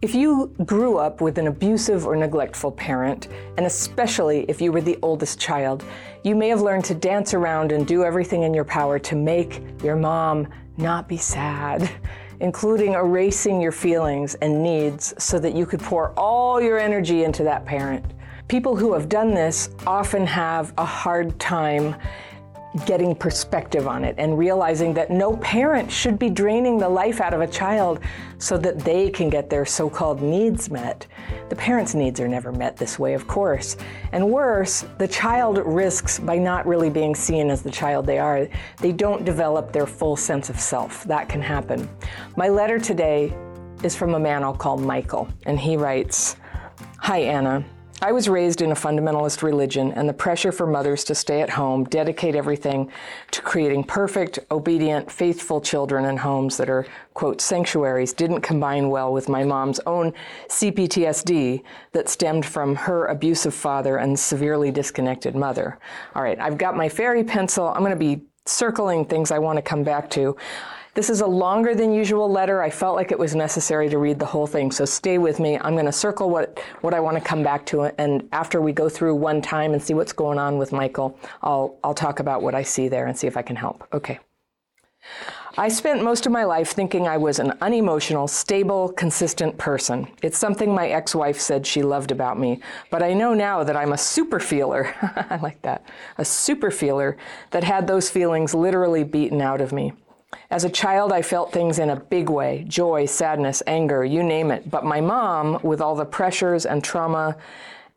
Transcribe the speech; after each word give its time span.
If 0.00 0.14
you 0.14 0.54
grew 0.64 0.98
up 0.98 1.20
with 1.20 1.38
an 1.38 1.48
abusive 1.48 2.06
or 2.06 2.14
neglectful 2.14 2.70
parent, 2.70 3.26
and 3.56 3.66
especially 3.66 4.44
if 4.48 4.60
you 4.60 4.70
were 4.70 4.80
the 4.80 4.96
oldest 5.02 5.40
child, 5.40 5.84
you 6.22 6.36
may 6.36 6.48
have 6.50 6.60
learned 6.60 6.84
to 6.84 6.94
dance 6.94 7.34
around 7.34 7.72
and 7.72 7.84
do 7.84 8.04
everything 8.04 8.44
in 8.44 8.54
your 8.54 8.64
power 8.64 9.00
to 9.00 9.16
make 9.16 9.60
your 9.82 9.96
mom 9.96 10.46
not 10.76 11.08
be 11.08 11.16
sad, 11.16 11.90
including 12.40 12.92
erasing 12.92 13.60
your 13.60 13.72
feelings 13.72 14.36
and 14.36 14.62
needs 14.62 15.14
so 15.18 15.36
that 15.40 15.56
you 15.56 15.66
could 15.66 15.80
pour 15.80 16.10
all 16.10 16.60
your 16.60 16.78
energy 16.78 17.24
into 17.24 17.42
that 17.42 17.66
parent. 17.66 18.04
People 18.46 18.76
who 18.76 18.92
have 18.92 19.08
done 19.08 19.34
this 19.34 19.70
often 19.84 20.24
have 20.24 20.72
a 20.78 20.84
hard 20.84 21.36
time 21.40 21.96
getting 22.86 23.14
perspective 23.14 23.86
on 23.86 24.04
it 24.04 24.14
and 24.18 24.38
realizing 24.38 24.94
that 24.94 25.10
no 25.10 25.36
parent 25.38 25.90
should 25.90 26.18
be 26.18 26.30
draining 26.30 26.78
the 26.78 26.88
life 26.88 27.20
out 27.20 27.34
of 27.34 27.40
a 27.40 27.46
child 27.46 28.00
so 28.38 28.56
that 28.58 28.78
they 28.78 29.10
can 29.10 29.28
get 29.28 29.50
their 29.50 29.64
so 29.64 29.88
called 29.88 30.22
needs 30.22 30.70
met. 30.70 31.06
The 31.48 31.56
parent's 31.56 31.94
needs 31.94 32.20
are 32.20 32.28
never 32.28 32.52
met 32.52 32.76
this 32.76 32.98
way, 32.98 33.14
of 33.14 33.26
course. 33.26 33.76
And 34.12 34.30
worse, 34.30 34.84
the 34.98 35.08
child 35.08 35.58
risks 35.64 36.18
by 36.18 36.38
not 36.38 36.66
really 36.66 36.90
being 36.90 37.14
seen 37.14 37.50
as 37.50 37.62
the 37.62 37.70
child 37.70 38.06
they 38.06 38.18
are. 38.18 38.48
They 38.78 38.92
don't 38.92 39.24
develop 39.24 39.72
their 39.72 39.86
full 39.86 40.16
sense 40.16 40.50
of 40.50 40.60
self. 40.60 41.04
That 41.04 41.28
can 41.28 41.40
happen. 41.40 41.88
My 42.36 42.48
letter 42.48 42.78
today 42.78 43.34
is 43.82 43.94
from 43.94 44.14
a 44.14 44.20
man 44.20 44.42
I'll 44.42 44.54
call 44.54 44.76
Michael, 44.76 45.28
and 45.46 45.58
he 45.58 45.76
writes 45.76 46.36
Hi, 46.98 47.18
Anna. 47.18 47.64
I 48.00 48.12
was 48.12 48.28
raised 48.28 48.62
in 48.62 48.70
a 48.70 48.76
fundamentalist 48.76 49.42
religion, 49.42 49.90
and 49.90 50.08
the 50.08 50.12
pressure 50.12 50.52
for 50.52 50.68
mothers 50.68 51.02
to 51.04 51.16
stay 51.16 51.40
at 51.40 51.50
home, 51.50 51.82
dedicate 51.82 52.36
everything 52.36 52.92
to 53.32 53.42
creating 53.42 53.82
perfect, 53.82 54.38
obedient, 54.52 55.10
faithful 55.10 55.60
children 55.60 56.04
and 56.04 56.20
homes 56.20 56.56
that 56.58 56.70
are, 56.70 56.86
quote, 57.14 57.40
sanctuaries, 57.40 58.12
didn't 58.12 58.42
combine 58.42 58.88
well 58.88 59.12
with 59.12 59.28
my 59.28 59.42
mom's 59.42 59.80
own 59.80 60.12
CPTSD 60.48 61.64
that 61.90 62.08
stemmed 62.08 62.46
from 62.46 62.76
her 62.76 63.06
abusive 63.06 63.54
father 63.54 63.96
and 63.96 64.16
severely 64.16 64.70
disconnected 64.70 65.34
mother. 65.34 65.76
All 66.14 66.22
right, 66.22 66.38
I've 66.38 66.56
got 66.56 66.76
my 66.76 66.88
fairy 66.88 67.24
pencil. 67.24 67.66
I'm 67.66 67.80
going 67.80 67.90
to 67.90 67.96
be 67.96 68.22
circling 68.44 69.06
things 69.06 69.32
I 69.32 69.40
want 69.40 69.56
to 69.56 69.62
come 69.62 69.82
back 69.82 70.08
to. 70.10 70.36
This 70.98 71.10
is 71.10 71.20
a 71.20 71.26
longer 71.28 71.76
than 71.76 71.92
usual 71.92 72.28
letter. 72.28 72.60
I 72.60 72.70
felt 72.70 72.96
like 72.96 73.12
it 73.12 73.18
was 73.20 73.32
necessary 73.32 73.88
to 73.88 73.98
read 73.98 74.18
the 74.18 74.26
whole 74.26 74.48
thing, 74.48 74.72
so 74.72 74.84
stay 74.84 75.16
with 75.16 75.38
me. 75.38 75.56
I'm 75.56 75.74
going 75.74 75.86
to 75.86 75.92
circle 75.92 76.28
what, 76.28 76.58
what 76.80 76.92
I 76.92 76.98
want 76.98 77.16
to 77.16 77.20
come 77.20 77.44
back 77.44 77.64
to, 77.66 77.82
and 78.00 78.28
after 78.32 78.60
we 78.60 78.72
go 78.72 78.88
through 78.88 79.14
one 79.14 79.40
time 79.40 79.74
and 79.74 79.80
see 79.80 79.94
what's 79.94 80.12
going 80.12 80.40
on 80.40 80.58
with 80.58 80.72
Michael, 80.72 81.16
I'll, 81.40 81.78
I'll 81.84 81.94
talk 81.94 82.18
about 82.18 82.42
what 82.42 82.56
I 82.56 82.64
see 82.64 82.88
there 82.88 83.06
and 83.06 83.16
see 83.16 83.28
if 83.28 83.36
I 83.36 83.42
can 83.42 83.54
help. 83.54 83.86
Okay. 83.92 84.18
I 85.56 85.68
spent 85.68 86.02
most 86.02 86.26
of 86.26 86.32
my 86.32 86.42
life 86.42 86.72
thinking 86.72 87.06
I 87.06 87.16
was 87.16 87.38
an 87.38 87.52
unemotional, 87.60 88.26
stable, 88.26 88.88
consistent 88.88 89.56
person. 89.56 90.08
It's 90.20 90.36
something 90.36 90.74
my 90.74 90.88
ex 90.88 91.14
wife 91.14 91.38
said 91.38 91.64
she 91.64 91.80
loved 91.84 92.10
about 92.10 92.40
me, 92.40 92.60
but 92.90 93.04
I 93.04 93.14
know 93.14 93.34
now 93.34 93.62
that 93.62 93.76
I'm 93.76 93.92
a 93.92 93.98
super 93.98 94.40
feeler. 94.40 94.92
I 95.30 95.36
like 95.36 95.62
that. 95.62 95.84
A 96.16 96.24
super 96.24 96.72
feeler 96.72 97.16
that 97.52 97.62
had 97.62 97.86
those 97.86 98.10
feelings 98.10 98.52
literally 98.52 99.04
beaten 99.04 99.40
out 99.40 99.60
of 99.60 99.72
me. 99.72 99.92
As 100.50 100.64
a 100.64 100.70
child, 100.70 101.12
I 101.12 101.22
felt 101.22 101.52
things 101.52 101.78
in 101.78 101.90
a 101.90 102.00
big 102.00 102.28
way 102.30 102.64
joy, 102.68 103.06
sadness, 103.06 103.62
anger, 103.66 104.04
you 104.04 104.22
name 104.22 104.50
it. 104.50 104.70
But 104.70 104.84
my 104.84 105.00
mom, 105.00 105.60
with 105.62 105.80
all 105.80 105.94
the 105.94 106.04
pressures 106.04 106.66
and 106.66 106.82
trauma 106.82 107.36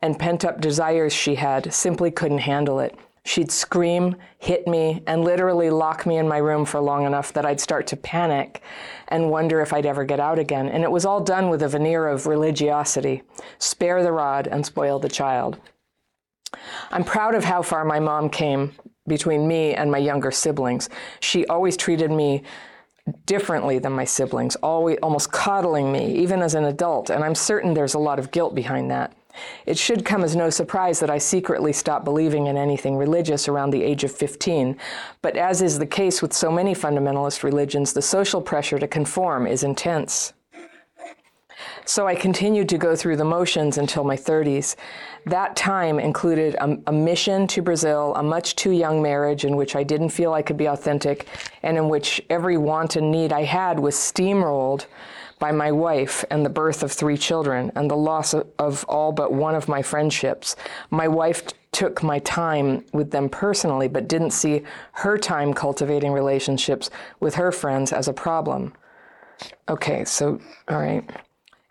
and 0.00 0.18
pent 0.18 0.44
up 0.44 0.60
desires 0.60 1.12
she 1.12 1.34
had, 1.34 1.72
simply 1.72 2.10
couldn't 2.10 2.38
handle 2.38 2.80
it. 2.80 2.98
She'd 3.24 3.52
scream, 3.52 4.16
hit 4.38 4.66
me, 4.66 5.02
and 5.06 5.24
literally 5.24 5.70
lock 5.70 6.06
me 6.06 6.18
in 6.18 6.26
my 6.26 6.38
room 6.38 6.64
for 6.64 6.80
long 6.80 7.06
enough 7.06 7.32
that 7.34 7.46
I'd 7.46 7.60
start 7.60 7.86
to 7.88 7.96
panic 7.96 8.62
and 9.08 9.30
wonder 9.30 9.60
if 9.60 9.72
I'd 9.72 9.86
ever 9.86 10.04
get 10.04 10.18
out 10.18 10.38
again. 10.38 10.68
And 10.68 10.82
it 10.82 10.90
was 10.90 11.04
all 11.04 11.20
done 11.20 11.48
with 11.48 11.62
a 11.62 11.68
veneer 11.68 12.08
of 12.08 12.26
religiosity 12.26 13.22
spare 13.58 14.02
the 14.02 14.12
rod 14.12 14.48
and 14.48 14.66
spoil 14.66 14.98
the 14.98 15.08
child. 15.08 15.58
I'm 16.90 17.04
proud 17.04 17.34
of 17.34 17.44
how 17.44 17.62
far 17.62 17.84
my 17.84 18.00
mom 18.00 18.28
came 18.28 18.72
between 19.06 19.48
me 19.48 19.74
and 19.74 19.90
my 19.90 19.98
younger 19.98 20.30
siblings. 20.30 20.88
She 21.20 21.46
always 21.46 21.76
treated 21.76 22.10
me 22.10 22.42
differently 23.26 23.78
than 23.78 23.92
my 23.92 24.04
siblings, 24.04 24.56
always 24.56 24.98
almost 25.02 25.32
coddling 25.32 25.90
me, 25.90 26.14
even 26.14 26.40
as 26.40 26.54
an 26.54 26.64
adult, 26.64 27.10
and 27.10 27.24
I'm 27.24 27.34
certain 27.34 27.74
there's 27.74 27.94
a 27.94 27.98
lot 27.98 28.18
of 28.18 28.30
guilt 28.30 28.54
behind 28.54 28.90
that. 28.90 29.12
It 29.66 29.78
should 29.78 30.04
come 30.04 30.22
as 30.22 30.36
no 30.36 30.50
surprise 30.50 31.00
that 31.00 31.10
I 31.10 31.18
secretly 31.18 31.72
stopped 31.72 32.04
believing 32.04 32.46
in 32.46 32.56
anything 32.56 32.96
religious 32.96 33.48
around 33.48 33.70
the 33.70 33.82
age 33.82 34.04
of 34.04 34.12
15, 34.12 34.76
but 35.20 35.36
as 35.36 35.62
is 35.62 35.78
the 35.78 35.86
case 35.86 36.22
with 36.22 36.32
so 36.32 36.52
many 36.52 36.74
fundamentalist 36.74 37.42
religions, 37.42 37.92
the 37.92 38.02
social 38.02 38.42
pressure 38.42 38.78
to 38.78 38.86
conform 38.86 39.46
is 39.46 39.64
intense. 39.64 40.34
So 41.84 42.06
I 42.06 42.14
continued 42.14 42.68
to 42.70 42.78
go 42.78 42.94
through 42.94 43.16
the 43.16 43.24
motions 43.24 43.78
until 43.78 44.04
my 44.04 44.16
30s. 44.16 44.76
That 45.26 45.54
time 45.54 46.00
included 46.00 46.56
a, 46.56 46.78
a, 46.88 46.92
mission 46.92 47.46
to 47.48 47.62
Brazil, 47.62 48.14
a 48.16 48.22
much 48.22 48.56
too 48.56 48.72
young 48.72 49.00
marriage 49.00 49.44
in 49.44 49.56
which 49.56 49.76
I 49.76 49.84
didn't 49.84 50.08
feel 50.08 50.32
I 50.32 50.42
could 50.42 50.56
be 50.56 50.66
authentic, 50.66 51.28
and 51.62 51.76
in 51.76 51.88
which 51.88 52.20
every 52.28 52.56
want 52.56 52.96
and 52.96 53.12
need 53.12 53.32
I 53.32 53.44
had 53.44 53.78
was 53.78 53.94
steamrolled 53.94 54.86
by 55.38 55.52
my 55.52 55.70
wife 55.70 56.24
and 56.30 56.44
the 56.44 56.50
birth 56.50 56.82
of 56.82 56.90
three 56.90 57.16
children 57.16 57.70
and 57.74 57.90
the 57.90 57.96
loss 57.96 58.34
of, 58.34 58.46
of 58.58 58.84
all 58.88 59.12
but 59.12 59.32
one 59.32 59.54
of 59.54 59.68
my 59.68 59.82
friendships. 59.82 60.56
My 60.90 61.08
wife 61.08 61.46
t- 61.46 61.56
took 61.72 62.02
my 62.02 62.18
time 62.20 62.84
with 62.92 63.10
them 63.10 63.28
personally, 63.28 63.88
but 63.88 64.08
didn't 64.08 64.30
see 64.30 64.62
her 64.92 65.18
time 65.18 65.54
cultivating 65.54 66.12
relationships 66.12 66.90
with 67.20 67.34
her 67.34 67.50
friends 67.50 67.92
as 67.92 68.08
a 68.08 68.12
problem. 68.12 68.72
Okay, 69.68 70.04
so, 70.04 70.40
all 70.68 70.78
right. 70.78 71.08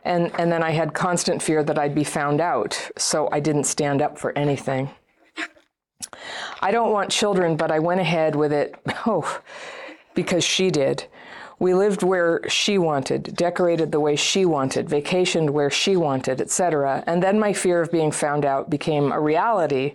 And, 0.03 0.31
and 0.39 0.51
then 0.51 0.63
I 0.63 0.71
had 0.71 0.93
constant 0.93 1.41
fear 1.41 1.63
that 1.63 1.77
I'd 1.77 1.95
be 1.95 2.03
found 2.03 2.41
out, 2.41 2.89
so 2.97 3.29
I 3.31 3.39
didn't 3.39 3.65
stand 3.65 4.01
up 4.01 4.17
for 4.17 4.35
anything. 4.37 4.89
I 6.61 6.71
don't 6.71 6.91
want 6.91 7.11
children, 7.11 7.55
but 7.55 7.71
I 7.71 7.79
went 7.79 8.01
ahead 8.01 8.35
with 8.35 8.51
it, 8.51 8.75
oh, 9.05 9.41
because 10.15 10.43
she 10.43 10.71
did. 10.71 11.05
We 11.59 11.75
lived 11.75 12.01
where 12.01 12.41
she 12.49 12.79
wanted, 12.79 13.35
decorated 13.35 13.91
the 13.91 13.99
way 13.99 14.15
she 14.15 14.45
wanted, 14.45 14.89
vacationed 14.89 15.51
where 15.51 15.69
she 15.69 15.95
wanted, 15.95 16.41
etc. 16.41 17.03
And 17.05 17.21
then 17.21 17.39
my 17.39 17.53
fear 17.53 17.81
of 17.81 17.91
being 17.91 18.11
found 18.11 18.45
out 18.45 18.71
became 18.71 19.11
a 19.11 19.19
reality 19.19 19.93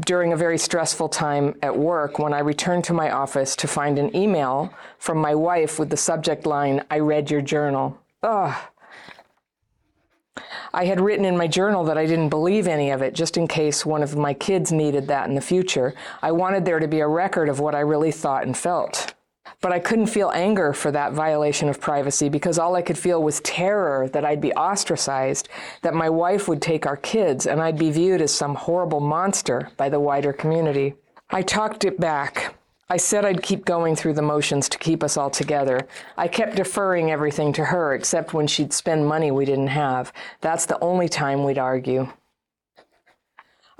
during 0.00 0.32
a 0.32 0.36
very 0.36 0.58
stressful 0.58 1.08
time 1.08 1.54
at 1.62 1.76
work 1.76 2.18
when 2.18 2.34
I 2.34 2.40
returned 2.40 2.84
to 2.84 2.92
my 2.92 3.10
office 3.10 3.56
to 3.56 3.66
find 3.66 3.98
an 3.98 4.14
email 4.14 4.72
from 4.98 5.18
my 5.18 5.34
wife 5.34 5.78
with 5.78 5.90
the 5.90 5.96
subject 5.96 6.44
line, 6.44 6.84
I 6.90 6.98
read 6.98 7.30
your 7.30 7.40
journal. 7.40 7.98
Ugh. 8.22 8.54
I 10.72 10.84
had 10.84 11.00
written 11.00 11.24
in 11.24 11.36
my 11.36 11.46
journal 11.46 11.84
that 11.84 11.98
I 11.98 12.06
didn't 12.06 12.28
believe 12.28 12.66
any 12.66 12.90
of 12.90 13.02
it, 13.02 13.14
just 13.14 13.36
in 13.36 13.48
case 13.48 13.86
one 13.86 14.02
of 14.02 14.16
my 14.16 14.34
kids 14.34 14.72
needed 14.72 15.08
that 15.08 15.28
in 15.28 15.34
the 15.34 15.40
future. 15.40 15.94
I 16.22 16.32
wanted 16.32 16.64
there 16.64 16.78
to 16.78 16.88
be 16.88 17.00
a 17.00 17.08
record 17.08 17.48
of 17.48 17.60
what 17.60 17.74
I 17.74 17.80
really 17.80 18.12
thought 18.12 18.44
and 18.44 18.56
felt. 18.56 19.14
But 19.62 19.72
I 19.72 19.78
couldn't 19.78 20.08
feel 20.08 20.30
anger 20.34 20.72
for 20.72 20.90
that 20.90 21.12
violation 21.12 21.68
of 21.68 21.80
privacy 21.80 22.28
because 22.28 22.58
all 22.58 22.76
I 22.76 22.82
could 22.82 22.98
feel 22.98 23.22
was 23.22 23.40
terror 23.40 24.08
that 24.08 24.24
I'd 24.24 24.40
be 24.40 24.52
ostracized, 24.52 25.48
that 25.82 25.94
my 25.94 26.10
wife 26.10 26.46
would 26.48 26.60
take 26.60 26.84
our 26.84 26.96
kids, 26.96 27.46
and 27.46 27.60
I'd 27.60 27.78
be 27.78 27.90
viewed 27.90 28.20
as 28.20 28.34
some 28.34 28.54
horrible 28.54 29.00
monster 29.00 29.70
by 29.76 29.88
the 29.88 30.00
wider 30.00 30.32
community. 30.32 30.94
I 31.30 31.42
talked 31.42 31.84
it 31.84 31.98
back. 31.98 32.55
I 32.88 32.98
said 32.98 33.24
I'd 33.24 33.42
keep 33.42 33.64
going 33.64 33.96
through 33.96 34.12
the 34.12 34.22
motions 34.22 34.68
to 34.68 34.78
keep 34.78 35.02
us 35.02 35.16
all 35.16 35.28
together. 35.28 35.88
I 36.16 36.28
kept 36.28 36.54
deferring 36.54 37.10
everything 37.10 37.52
to 37.54 37.64
her 37.64 37.94
except 37.94 38.32
when 38.32 38.46
she'd 38.46 38.72
spend 38.72 39.08
money 39.08 39.32
we 39.32 39.44
didn't 39.44 39.66
have. 39.68 40.12
That's 40.40 40.66
the 40.66 40.78
only 40.80 41.08
time 41.08 41.42
we'd 41.42 41.58
argue. 41.58 42.12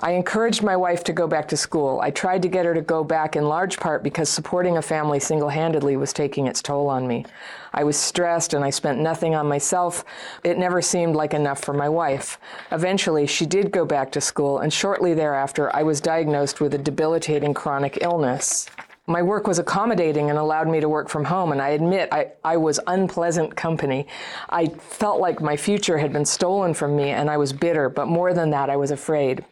I 0.00 0.11
encouraged 0.11 0.62
my 0.62 0.77
wife 0.77 1.05
to 1.05 1.12
go 1.12 1.27
back 1.27 1.49
to 1.49 1.56
school. 1.56 2.00
I 2.03 2.11
tried 2.11 2.43
to 2.43 2.49
get 2.49 2.67
her 2.67 2.75
to 2.75 2.83
go 2.83 3.03
back 3.05 3.34
in 3.37 3.49
large 3.49 3.78
part 3.78 4.03
because 4.03 4.28
supporting 4.28 4.77
a 4.77 4.83
family 4.83 5.21
single 5.21 5.49
handedly 5.49 5.97
was 5.97 6.12
taking 6.12 6.49
its 6.49 6.61
toll 6.61 6.88
on 6.88 7.06
me. 7.06 7.25
I 7.73 7.85
was 7.85 7.97
stressed 7.97 8.53
and 8.53 8.62
I 8.62 8.70
spent 8.70 8.99
nothing 8.99 9.35
on 9.35 9.49
myself. 9.49 10.05
It 10.44 10.58
never 10.58 10.82
seemed 10.82 11.14
like 11.17 11.32
enough 11.32 11.64
for 11.64 11.73
my 11.73 11.88
wife. 11.88 12.38
Eventually, 12.73 13.26
she 13.26 13.47
did 13.47 13.70
go 13.70 13.87
back 13.87 14.12
to 14.12 14.20
school, 14.20 14.58
and 14.58 14.70
shortly 14.70 15.14
thereafter, 15.14 15.75
I 15.75 15.82
was 15.82 16.03
diagnosed 16.03 16.61
with 16.61 16.75
a 16.75 16.79
debilitating 16.79 17.55
chronic 17.55 17.99
illness. 18.03 18.69
My 19.08 19.23
work 19.23 19.47
was 19.47 19.61
accommodating 19.61 20.31
and 20.31 20.38
allowed 20.38 20.67
me 20.67 20.81
to 20.81 20.88
work 20.88 21.08
from 21.08 21.25
home, 21.25 21.53
and 21.53 21.62
I 21.62 21.70
admit 21.70 22.08
I, 22.11 22.32
I 22.43 22.56
was 22.56 22.81
unpleasant 22.88 23.56
company. 23.56 24.08
I 24.50 24.67
felt 24.67 25.20
like 25.20 25.41
my 25.41 25.56
future 25.56 25.99
had 25.99 26.12
been 26.12 26.25
stolen 26.25 26.75
from 26.75 26.97
me, 26.97 27.11
and 27.11 27.31
I 27.31 27.37
was 27.37 27.53
bitter, 27.53 27.88
but 27.88 28.08
more 28.08 28.35
than 28.35 28.50
that, 28.50 28.69
I 28.69 28.76
was 28.76 28.91
afraid. 28.91 29.44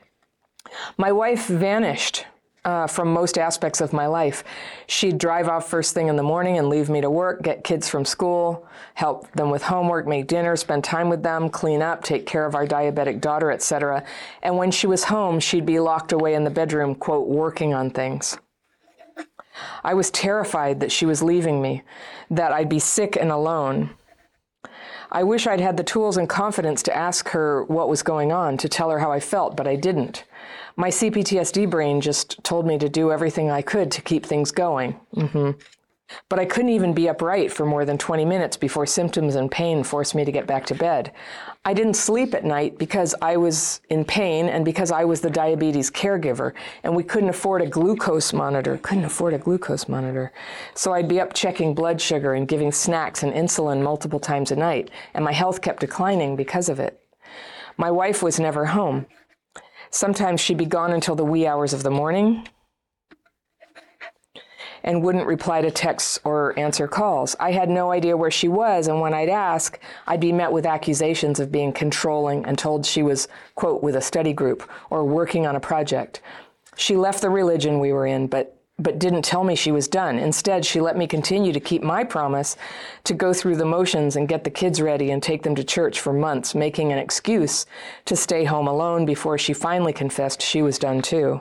My 0.99 1.13
wife 1.13 1.47
vanished 1.47 2.27
uh, 2.65 2.87
from 2.87 3.13
most 3.13 3.39
aspects 3.39 3.81
of 3.81 3.93
my 3.93 4.07
life. 4.07 4.43
She'd 4.87 5.19
drive 5.19 5.49
off 5.49 5.69
first 5.69 5.95
thing 5.95 6.09
in 6.09 6.17
the 6.17 6.23
morning 6.23 6.59
and 6.59 6.69
leave 6.69 6.89
me 6.89 7.01
to 7.01 7.11
work, 7.11 7.43
get 7.43 7.63
kids 7.63 7.89
from 7.89 8.05
school, 8.05 8.67
help 8.95 9.31
them 9.33 9.51
with 9.51 9.63
homework, 9.63 10.07
make 10.07 10.27
dinner, 10.27 10.57
spend 10.57 10.83
time 10.83 11.09
with 11.09 11.23
them, 11.23 11.49
clean 11.49 11.83
up, 11.83 12.03
take 12.03 12.27
care 12.27 12.47
of 12.47 12.55
our 12.55 12.67
diabetic 12.67 13.21
daughter, 13.21 13.51
etc. 13.51 14.03
And 14.43 14.57
when 14.57 14.71
she 14.71 14.87
was 14.87 15.05
home, 15.05 15.39
she'd 15.41 15.67
be 15.67 15.79
locked 15.79 16.13
away 16.13 16.35
in 16.35 16.45
the 16.45 16.51
bedroom, 16.51 16.95
quote, 16.95 17.29
working 17.29 17.75
on 17.75 17.91
things. 17.91 18.39
I 19.83 19.95
was 19.95 20.11
terrified 20.11 20.81
that 20.81 20.93
she 20.93 21.07
was 21.07 21.23
leaving 21.23 21.63
me, 21.63 21.83
that 22.31 22.53
I'd 22.53 22.69
be 22.69 22.79
sick 22.79 23.17
and 23.17 23.31
alone. 23.31 23.91
I 25.13 25.23
wish 25.23 25.47
I'd 25.47 25.61
had 25.61 25.77
the 25.77 25.85
tools 25.85 26.17
and 26.17 26.29
confidence 26.29 26.83
to 26.85 26.97
ask 26.97 27.29
her 27.29 27.65
what 27.65 27.89
was 27.89 28.03
going 28.03 28.33
on, 28.33 28.57
to 28.59 28.69
tell 28.69 28.91
her 28.91 28.99
how 28.99 29.13
I 29.13 29.21
felt, 29.21 29.57
but 29.57 29.69
I 29.69 29.77
didn't. 29.77 30.25
My 30.77 30.89
CPTSD 30.89 31.71
brain 31.71 32.01
just 32.01 32.43
told 32.43 32.67
me 32.67 32.79
to 32.79 32.89
do 32.89 33.13
everything 33.13 33.51
I 33.51 33.63
could 33.63 33.93
to 33.93 34.03
keep 34.03 34.27
things 34.27 34.51
going. 34.51 34.99
Mm-hmm. 35.15 35.53
But 36.29 36.39
I 36.39 36.45
couldn't 36.45 36.71
even 36.71 36.93
be 36.93 37.09
upright 37.09 37.53
for 37.53 37.65
more 37.65 37.85
than 37.85 37.97
20 37.97 38.25
minutes 38.25 38.57
before 38.57 38.87
symptoms 38.87 39.37
and 39.37 39.51
pain 39.51 39.85
forced 39.85 40.15
me 40.15 40.25
to 40.25 40.33
get 40.33 40.47
back 40.47 40.67
to 40.67 40.75
bed. 40.75 41.13
I 41.67 41.73
didn't 41.73 41.95
sleep 41.95 42.35
at 42.35 42.45
night 42.45 42.77
because 42.77 43.15
I 43.23 43.39
was 43.39 43.81
in 43.89 44.05
pain 44.05 44.49
and 44.51 44.67
because 44.67 44.91
I 44.91 45.05
was 45.05 45.23
the 45.23 45.31
diabetes 45.31 45.91
caregiver 45.91 46.53
and 46.83 46.95
we 46.95 47.03
couldn't 47.03 47.31
afford 47.31 47.63
a 47.63 47.67
glucose 47.67 48.35
monitor. 48.35 48.77
Couldn't 48.83 49.07
afford 49.07 49.33
a 49.33 49.39
glucose 49.39 49.89
monitor. 49.89 50.31
So 50.75 50.93
I'd 50.93 51.09
be 51.09 51.21
up 51.21 51.33
checking 51.33 51.75
blood 51.75 52.03
sugar 52.03 52.35
and 52.35 52.47
giving 52.47 52.71
snacks 52.71 53.23
and 53.23 53.33
insulin 53.33 53.83
multiple 53.83 54.21
times 54.21 54.51
a 54.51 54.57
night, 54.57 54.91
and 55.15 55.25
my 55.25 55.33
health 55.33 55.63
kept 55.63 55.81
declining 55.81 56.37
because 56.37 56.69
of 56.69 56.79
it. 56.79 57.01
My 57.79 57.91
wife 57.91 58.23
was 58.23 58.39
never 58.39 58.67
home. 58.67 59.07
Sometimes 59.89 60.43
she'd 60.43 60.59
be 60.59 60.67
gone 60.67 60.93
until 60.93 61.15
the 61.15 61.25
wee 61.25 61.47
hours 61.47 61.73
of 61.73 61.83
the 61.83 61.91
morning 61.91 62.47
and 64.85 65.03
wouldn't 65.03 65.27
reply 65.27 65.63
to 65.63 65.71
texts 65.71 66.21
or 66.25 66.57
answer 66.59 66.87
calls. 66.87 67.35
I 67.41 67.51
had 67.51 67.69
no 67.69 67.91
idea 67.91 68.17
where 68.17 68.31
she 68.31 68.49
was, 68.49 68.87
and 68.87 69.01
when 69.01 69.15
I'd 69.15 69.29
ask, 69.29 69.79
I'd 70.07 70.21
be 70.21 70.33
met 70.33 70.53
with 70.53 70.67
accusations 70.67 71.41
of 71.41 71.51
being 71.51 71.73
controlling 71.73 72.45
and 72.45 72.57
told 72.57 72.87
she 72.87 73.03
was, 73.03 73.27
quote, 73.55 73.83
with 73.83 73.97
a 73.97 74.01
study 74.01 74.33
group 74.33 74.71
or 74.91 75.05
working 75.05 75.47
on 75.47 75.57
a 75.57 75.61
project. 75.61 76.21
She 76.77 76.97
left 76.97 77.23
the 77.23 77.31
religion 77.31 77.81
we 77.81 77.93
were 77.93 78.07
in, 78.07 78.27
but 78.27 78.57
but 78.79 78.99
didn't 78.99 79.23
tell 79.23 79.45
me 79.45 79.55
she 79.55 79.71
was 79.71 79.87
done. 79.87 80.19
Instead, 80.19 80.65
she 80.65 80.81
let 80.81 80.97
me 80.97 81.07
continue 81.07 81.53
to 81.53 81.61
keep 81.61 81.83
my 81.83 82.03
promise 82.03 82.57
to 83.05 83.15
go 83.15 83.33
through 83.33 83.55
the 83.55 83.65
motions 83.65 84.17
and 84.17 84.29
get 84.29 84.43
the 84.43 84.51
kids 84.51 84.81
ready 84.81 85.13
and 85.13 85.23
take 85.23 85.45
them 85.45 85.55
to 85.55 85.63
church 85.63 86.01
for 86.01 86.13
months, 86.13 86.57
making 86.57 86.91
an 86.91 86.99
excuse 86.99 87.67
to 88.05 88.17
stay 88.17 88.45
home 88.45 88.67
alone 88.67 89.07
before 89.07 89.39
she 89.39 89.53
finally 89.53 89.93
confessed 89.93 90.43
she 90.43 90.61
was 90.61 90.77
done 90.77 91.01
too. 91.03 91.41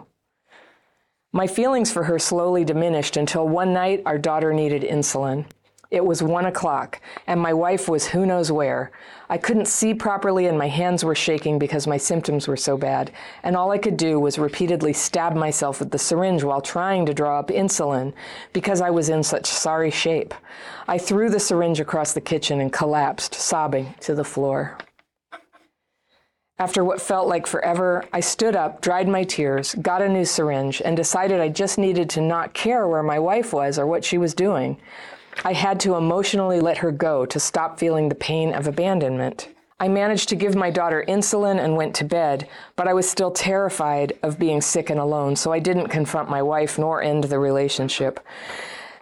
My 1.36 1.48
feelings 1.48 1.92
for 1.92 2.04
her 2.04 2.20
slowly 2.20 2.64
diminished 2.64 3.18
until 3.18 3.48
one 3.48 3.74
night 3.74 4.04
our 4.06 4.20
daughter 4.20 4.54
needed 4.54 4.84
insulin. 4.84 5.46
It 5.90 6.06
was 6.06 6.22
one 6.22 6.46
o'clock, 6.46 7.02
and 7.26 7.42
my 7.42 7.54
wife 7.54 7.90
was 7.90 8.06
who 8.06 8.28
knows 8.28 8.52
where. 8.52 8.92
I 9.32 9.40
couldn't 9.40 9.66
see 9.66 9.96
properly, 9.96 10.46
and 10.46 10.60
my 10.60 10.68
hands 10.68 11.04
were 11.04 11.16
shaking 11.16 11.58
because 11.58 11.88
my 11.88 11.98
symptoms 11.98 12.48
were 12.48 12.56
so 12.56 12.78
bad, 12.78 13.12
and 13.42 13.58
all 13.58 13.72
I 13.72 13.80
could 13.80 13.98
do 13.98 14.20
was 14.20 14.38
repeatedly 14.38 14.94
stab 14.94 15.36
myself 15.36 15.80
with 15.80 15.90
the 15.90 15.98
syringe 15.98 16.44
while 16.44 16.62
trying 16.62 17.04
to 17.08 17.16
draw 17.16 17.40
up 17.40 17.48
insulin 17.48 18.14
because 18.54 18.80
I 18.80 18.92
was 18.92 19.10
in 19.10 19.24
such 19.24 19.48
sorry 19.48 19.90
shape. 19.90 20.36
I 20.88 21.00
threw 21.00 21.32
the 21.32 21.40
syringe 21.40 21.80
across 21.80 22.14
the 22.14 22.22
kitchen 22.22 22.62
and 22.62 22.72
collapsed, 22.72 23.34
sobbing, 23.34 23.96
to 24.02 24.14
the 24.14 24.24
floor. 24.24 24.78
After 26.60 26.84
what 26.84 27.02
felt 27.02 27.28
like 27.28 27.48
forever, 27.48 28.06
I 28.14 28.20
stood 28.20 28.56
up, 28.56 28.80
dried 28.80 29.08
my 29.08 29.24
tears, 29.24 29.74
got 29.82 30.04
a 30.04 30.08
new 30.08 30.24
syringe, 30.24 30.84
and 30.86 30.96
decided 30.96 31.42
I 31.42 31.50
just 31.50 31.80
needed 31.80 32.12
to 32.12 32.22
not 32.22 32.54
care 32.54 32.88
where 32.88 33.02
my 33.02 33.18
wife 33.18 33.54
was 33.54 33.80
or 33.80 33.88
what 33.88 34.06
she 34.06 34.20
was 34.20 34.36
doing. 34.36 34.78
I 35.44 35.54
had 35.54 35.80
to 35.82 35.96
emotionally 35.96 36.60
let 36.60 36.78
her 36.78 36.92
go 36.92 37.26
to 37.26 37.40
stop 37.40 37.80
feeling 37.80 38.08
the 38.08 38.16
pain 38.16 38.54
of 38.54 38.68
abandonment. 38.68 39.50
I 39.80 39.88
managed 39.88 40.30
to 40.30 40.36
give 40.36 40.54
my 40.56 40.70
daughter 40.70 41.04
insulin 41.08 41.62
and 41.62 41.76
went 41.76 41.96
to 41.96 42.06
bed, 42.06 42.48
but 42.76 42.88
I 42.88 42.94
was 42.94 43.10
still 43.10 43.32
terrified 43.32 44.14
of 44.22 44.38
being 44.38 44.62
sick 44.62 44.92
and 44.92 45.00
alone, 45.00 45.36
so 45.36 45.52
I 45.52 45.58
didn't 45.58 45.88
confront 45.88 46.30
my 46.30 46.44
wife 46.44 46.78
nor 46.78 47.02
end 47.02 47.24
the 47.26 47.40
relationship. 47.40 48.20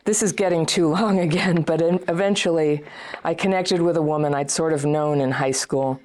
This 0.05 0.23
is 0.23 0.31
getting 0.31 0.65
too 0.65 0.87
long 0.87 1.19
again, 1.27 1.63
but 1.63 1.81
eventually 1.81 2.85
I 3.25 3.33
connected 3.33 3.81
with 3.81 3.97
a 3.97 4.01
woman 4.01 4.33
I'd 4.33 4.49
sort 4.49 4.71
of 4.71 4.85
known 4.85 5.19
in 5.19 5.31
high 5.31 5.51
school. 5.51 5.99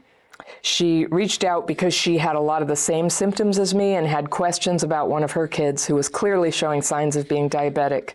She 0.62 1.06
reached 1.06 1.44
out 1.44 1.67
because 1.67 1.94
she 1.94 2.19
had 2.19 2.37
a 2.37 2.41
lot 2.41 2.62
of 2.62 2.69
the 2.69 2.77
same 2.77 3.09
symptoms 3.09 3.59
as 3.59 3.75
me 3.75 3.94
and 3.94 4.06
had 4.06 4.31
questions 4.31 4.83
about 4.83 5.09
one 5.09 5.23
of 5.23 5.33
her 5.33 5.47
kids 5.47 5.87
who 5.87 5.94
was 5.94 6.09
clearly 6.09 6.50
showing 6.50 6.83
signs 6.83 7.17
of 7.17 7.29
being 7.29 7.49
diabetic. 7.49 8.15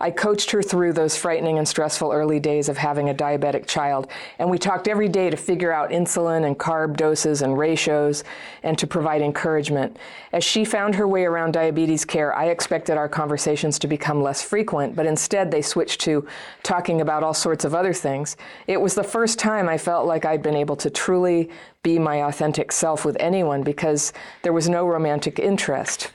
I 0.00 0.10
coached 0.10 0.50
her 0.50 0.62
through 0.62 0.92
those 0.92 1.16
frightening 1.16 1.58
and 1.58 1.66
stressful 1.66 2.12
early 2.12 2.40
days 2.40 2.68
of 2.68 2.76
having 2.76 3.08
a 3.08 3.14
diabetic 3.14 3.66
child, 3.66 4.08
and 4.38 4.50
we 4.50 4.58
talked 4.58 4.88
every 4.88 5.08
day 5.08 5.30
to 5.30 5.36
figure 5.36 5.72
out 5.72 5.90
insulin 5.90 6.46
and 6.46 6.58
carb 6.58 6.96
doses 6.96 7.42
and 7.42 7.56
ratios 7.56 8.24
and 8.62 8.78
to 8.78 8.86
provide 8.86 9.22
encouragement. 9.22 9.98
As 10.32 10.44
she 10.44 10.64
found 10.64 10.94
her 10.94 11.08
way 11.08 11.24
around 11.24 11.52
diabetes 11.52 12.04
care, 12.04 12.34
I 12.34 12.46
expected 12.46 12.96
our 12.96 13.08
conversations 13.08 13.78
to 13.78 13.88
become 13.88 14.22
less 14.22 14.42
frequent, 14.42 14.94
but 14.94 15.06
instead 15.06 15.50
they 15.50 15.62
switched 15.62 16.00
to 16.02 16.26
talking 16.62 17.00
about 17.00 17.22
all 17.22 17.34
sorts 17.34 17.64
of 17.64 17.74
other 17.74 17.92
things. 17.92 18.36
It 18.66 18.80
was 18.80 18.94
the 18.94 19.04
first 19.04 19.38
time 19.38 19.68
I 19.68 19.78
felt 19.78 20.06
like 20.06 20.24
I'd 20.24 20.42
been 20.42 20.56
able 20.56 20.76
to 20.76 20.90
truly 20.90 21.50
be 21.82 21.98
my 21.98 22.24
authentic 22.24 22.72
self 22.72 23.04
with 23.04 23.16
anyone 23.20 23.62
because 23.62 24.12
there 24.42 24.52
was 24.52 24.68
no 24.68 24.86
romantic 24.86 25.38
interest. 25.38 26.10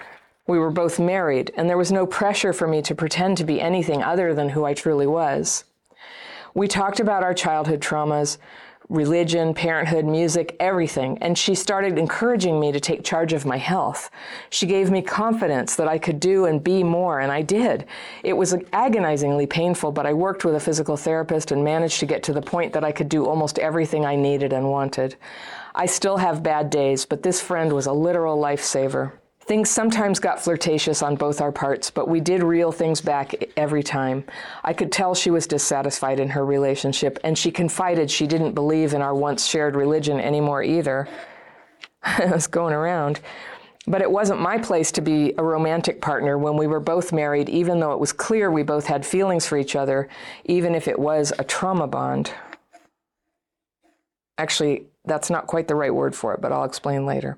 We 0.51 0.59
were 0.59 0.69
both 0.69 0.99
married, 0.99 1.53
and 1.55 1.69
there 1.69 1.77
was 1.77 1.93
no 1.93 2.05
pressure 2.05 2.51
for 2.51 2.67
me 2.67 2.81
to 2.81 2.93
pretend 2.93 3.37
to 3.37 3.45
be 3.45 3.61
anything 3.61 4.03
other 4.03 4.33
than 4.33 4.49
who 4.49 4.65
I 4.65 4.73
truly 4.73 5.07
was. 5.07 5.63
We 6.53 6.67
talked 6.67 6.99
about 6.99 7.23
our 7.23 7.33
childhood 7.33 7.79
traumas, 7.79 8.37
religion, 8.89 9.53
parenthood, 9.53 10.03
music, 10.03 10.57
everything, 10.59 11.17
and 11.21 11.37
she 11.37 11.55
started 11.55 11.97
encouraging 11.97 12.59
me 12.59 12.73
to 12.73 12.81
take 12.81 13.05
charge 13.05 13.31
of 13.31 13.45
my 13.45 13.55
health. 13.55 14.11
She 14.49 14.65
gave 14.65 14.91
me 14.91 15.01
confidence 15.01 15.77
that 15.77 15.87
I 15.87 15.97
could 15.97 16.19
do 16.19 16.47
and 16.47 16.61
be 16.61 16.83
more, 16.83 17.21
and 17.21 17.31
I 17.31 17.43
did. 17.43 17.85
It 18.21 18.33
was 18.33 18.53
agonizingly 18.73 19.47
painful, 19.47 19.93
but 19.93 20.05
I 20.05 20.11
worked 20.11 20.43
with 20.43 20.55
a 20.55 20.59
physical 20.59 20.97
therapist 20.97 21.53
and 21.53 21.63
managed 21.63 22.01
to 22.01 22.05
get 22.05 22.23
to 22.23 22.33
the 22.33 22.41
point 22.41 22.73
that 22.73 22.83
I 22.83 22.91
could 22.91 23.07
do 23.07 23.25
almost 23.25 23.57
everything 23.57 24.05
I 24.05 24.17
needed 24.17 24.51
and 24.51 24.69
wanted. 24.69 25.15
I 25.73 25.85
still 25.85 26.17
have 26.17 26.43
bad 26.43 26.69
days, 26.69 27.05
but 27.05 27.23
this 27.23 27.39
friend 27.39 27.71
was 27.71 27.85
a 27.85 27.93
literal 27.93 28.37
lifesaver. 28.37 29.13
Things 29.45 29.71
sometimes 29.71 30.19
got 30.19 30.39
flirtatious 30.39 31.01
on 31.01 31.15
both 31.15 31.41
our 31.41 31.51
parts, 31.51 31.89
but 31.89 32.07
we 32.07 32.19
did 32.19 32.43
reel 32.43 32.71
things 32.71 33.01
back 33.01 33.33
every 33.57 33.81
time. 33.81 34.23
I 34.63 34.71
could 34.73 34.91
tell 34.91 35.15
she 35.15 35.31
was 35.31 35.47
dissatisfied 35.47 36.19
in 36.19 36.29
her 36.29 36.45
relationship, 36.45 37.17
and 37.23 37.37
she 37.37 37.51
confided 37.51 38.09
she 38.09 38.27
didn't 38.27 38.53
believe 38.53 38.93
in 38.93 39.01
our 39.01 39.15
once 39.15 39.45
shared 39.45 39.75
religion 39.75 40.19
anymore 40.19 40.61
either. 40.61 41.07
I 42.03 42.27
was 42.27 42.47
going 42.47 42.73
around. 42.73 43.19
But 43.87 44.03
it 44.03 44.11
wasn't 44.11 44.39
my 44.39 44.59
place 44.59 44.91
to 44.93 45.01
be 45.01 45.33
a 45.39 45.43
romantic 45.43 46.01
partner 46.01 46.37
when 46.37 46.55
we 46.55 46.67
were 46.67 46.79
both 46.79 47.11
married, 47.11 47.49
even 47.49 47.79
though 47.79 47.93
it 47.93 47.99
was 47.99 48.13
clear 48.13 48.51
we 48.51 48.61
both 48.61 48.85
had 48.85 49.03
feelings 49.03 49.47
for 49.47 49.57
each 49.57 49.75
other, 49.75 50.07
even 50.45 50.75
if 50.75 50.87
it 50.87 50.99
was 50.99 51.33
a 51.39 51.43
trauma 51.43 51.87
bond. 51.87 52.31
Actually, 54.37 54.85
that's 55.11 55.29
not 55.29 55.45
quite 55.45 55.67
the 55.67 55.75
right 55.75 55.93
word 55.93 56.15
for 56.15 56.33
it, 56.33 56.39
but 56.39 56.53
I'll 56.53 56.63
explain 56.63 57.05
later. 57.05 57.37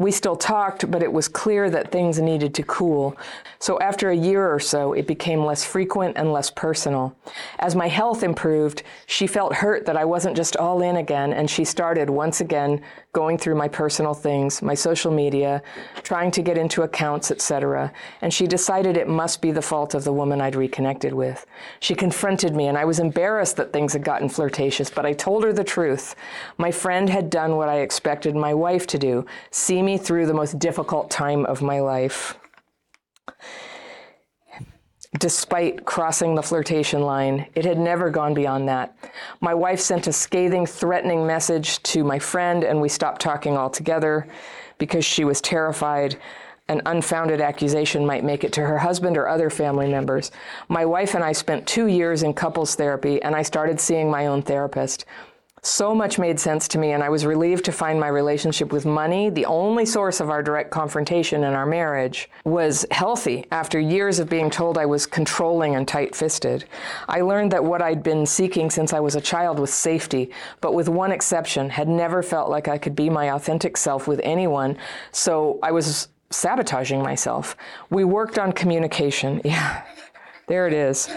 We 0.00 0.10
still 0.10 0.34
talked, 0.34 0.90
but 0.90 1.04
it 1.04 1.12
was 1.12 1.28
clear 1.28 1.70
that 1.70 1.92
things 1.92 2.20
needed 2.20 2.52
to 2.54 2.64
cool. 2.64 3.16
So 3.60 3.78
after 3.78 4.10
a 4.10 4.16
year 4.16 4.52
or 4.52 4.58
so, 4.58 4.92
it 4.92 5.06
became 5.06 5.44
less 5.44 5.64
frequent 5.64 6.16
and 6.16 6.32
less 6.32 6.50
personal. 6.50 7.16
As 7.60 7.76
my 7.76 7.86
health 7.86 8.24
improved, 8.24 8.82
she 9.06 9.28
felt 9.28 9.54
hurt 9.54 9.86
that 9.86 9.96
I 9.96 10.04
wasn't 10.04 10.36
just 10.36 10.56
all 10.56 10.82
in 10.82 10.96
again, 10.96 11.32
and 11.32 11.48
she 11.48 11.64
started 11.64 12.10
once 12.10 12.40
again 12.40 12.82
going 13.16 13.38
through 13.38 13.54
my 13.54 13.66
personal 13.66 14.12
things, 14.12 14.60
my 14.60 14.74
social 14.74 15.10
media, 15.10 15.62
trying 16.02 16.30
to 16.30 16.42
get 16.42 16.58
into 16.58 16.82
accounts, 16.82 17.30
etc. 17.30 17.90
And 18.20 18.30
she 18.30 18.46
decided 18.46 18.94
it 18.94 19.08
must 19.08 19.40
be 19.40 19.52
the 19.52 19.62
fault 19.62 19.94
of 19.94 20.04
the 20.04 20.12
woman 20.12 20.42
I'd 20.42 20.54
reconnected 20.54 21.14
with. 21.14 21.46
She 21.80 21.94
confronted 21.94 22.54
me, 22.54 22.66
and 22.66 22.76
I 22.76 22.84
was 22.84 22.98
embarrassed 22.98 23.56
that 23.56 23.72
things 23.72 23.94
had 23.94 24.04
gotten 24.04 24.28
flirtatious, 24.28 24.90
but 24.90 25.06
I 25.06 25.14
told 25.14 25.44
her 25.44 25.52
the 25.54 25.64
truth. 25.64 26.14
My 26.58 26.70
friend 26.70 27.08
had 27.08 27.30
done 27.30 27.56
what 27.56 27.70
I 27.70 27.78
expected 27.78 28.36
my 28.36 28.52
wife 28.52 28.86
to 28.88 28.98
do 28.98 29.24
see 29.50 29.80
me 29.80 29.96
through 29.96 30.26
the 30.26 30.34
most 30.34 30.58
difficult 30.58 31.10
time 31.10 31.46
of 31.46 31.62
my 31.62 31.80
life. 31.80 32.38
Despite 35.18 35.84
crossing 35.84 36.34
the 36.34 36.42
flirtation 36.42 37.02
line, 37.02 37.46
it 37.54 37.64
had 37.64 37.78
never 37.78 38.10
gone 38.10 38.34
beyond 38.34 38.68
that. 38.68 38.96
My 39.40 39.54
wife 39.54 39.80
sent 39.80 40.06
a 40.06 40.12
scathing, 40.12 40.66
threatening 40.66 41.26
message 41.26 41.82
to 41.84 42.04
my 42.04 42.18
friend, 42.18 42.64
and 42.64 42.80
we 42.80 42.88
stopped 42.88 43.20
talking 43.20 43.56
altogether 43.56 44.26
because 44.78 45.04
she 45.04 45.24
was 45.24 45.40
terrified 45.40 46.16
an 46.68 46.82
unfounded 46.86 47.40
accusation 47.40 48.04
might 48.04 48.24
make 48.24 48.42
it 48.42 48.52
to 48.54 48.60
her 48.60 48.78
husband 48.78 49.16
or 49.16 49.28
other 49.28 49.50
family 49.50 49.88
members. 49.88 50.32
My 50.68 50.84
wife 50.84 51.14
and 51.14 51.22
I 51.22 51.30
spent 51.30 51.66
two 51.66 51.86
years 51.86 52.24
in 52.24 52.34
couples 52.34 52.74
therapy, 52.74 53.22
and 53.22 53.36
I 53.36 53.42
started 53.42 53.78
seeing 53.78 54.10
my 54.10 54.26
own 54.26 54.42
therapist. 54.42 55.04
So 55.66 55.96
much 55.96 56.16
made 56.16 56.38
sense 56.38 56.68
to 56.68 56.78
me, 56.78 56.92
and 56.92 57.02
I 57.02 57.08
was 57.08 57.26
relieved 57.26 57.64
to 57.64 57.72
find 57.72 57.98
my 57.98 58.06
relationship 58.06 58.72
with 58.72 58.86
money, 58.86 59.30
the 59.30 59.46
only 59.46 59.84
source 59.84 60.20
of 60.20 60.30
our 60.30 60.40
direct 60.40 60.70
confrontation 60.70 61.42
in 61.42 61.54
our 61.54 61.66
marriage, 61.66 62.30
was 62.44 62.86
healthy 62.92 63.46
after 63.50 63.80
years 63.80 64.20
of 64.20 64.28
being 64.28 64.48
told 64.48 64.78
I 64.78 64.86
was 64.86 65.06
controlling 65.06 65.74
and 65.74 65.86
tight 65.86 66.14
fisted. 66.14 66.66
I 67.08 67.22
learned 67.22 67.50
that 67.50 67.64
what 67.64 67.82
I'd 67.82 68.04
been 68.04 68.26
seeking 68.26 68.70
since 68.70 68.92
I 68.92 69.00
was 69.00 69.16
a 69.16 69.20
child 69.20 69.58
was 69.58 69.74
safety, 69.74 70.30
but 70.60 70.72
with 70.72 70.88
one 70.88 71.10
exception, 71.10 71.68
had 71.68 71.88
never 71.88 72.22
felt 72.22 72.48
like 72.48 72.68
I 72.68 72.78
could 72.78 72.94
be 72.94 73.10
my 73.10 73.32
authentic 73.32 73.76
self 73.76 74.06
with 74.06 74.20
anyone, 74.22 74.78
so 75.10 75.58
I 75.64 75.72
was 75.72 76.06
sabotaging 76.30 77.02
myself. 77.02 77.56
We 77.90 78.04
worked 78.04 78.38
on 78.38 78.52
communication. 78.52 79.40
Yeah. 79.56 79.82
There 80.48 80.68
it 80.68 80.72
is. 80.72 81.08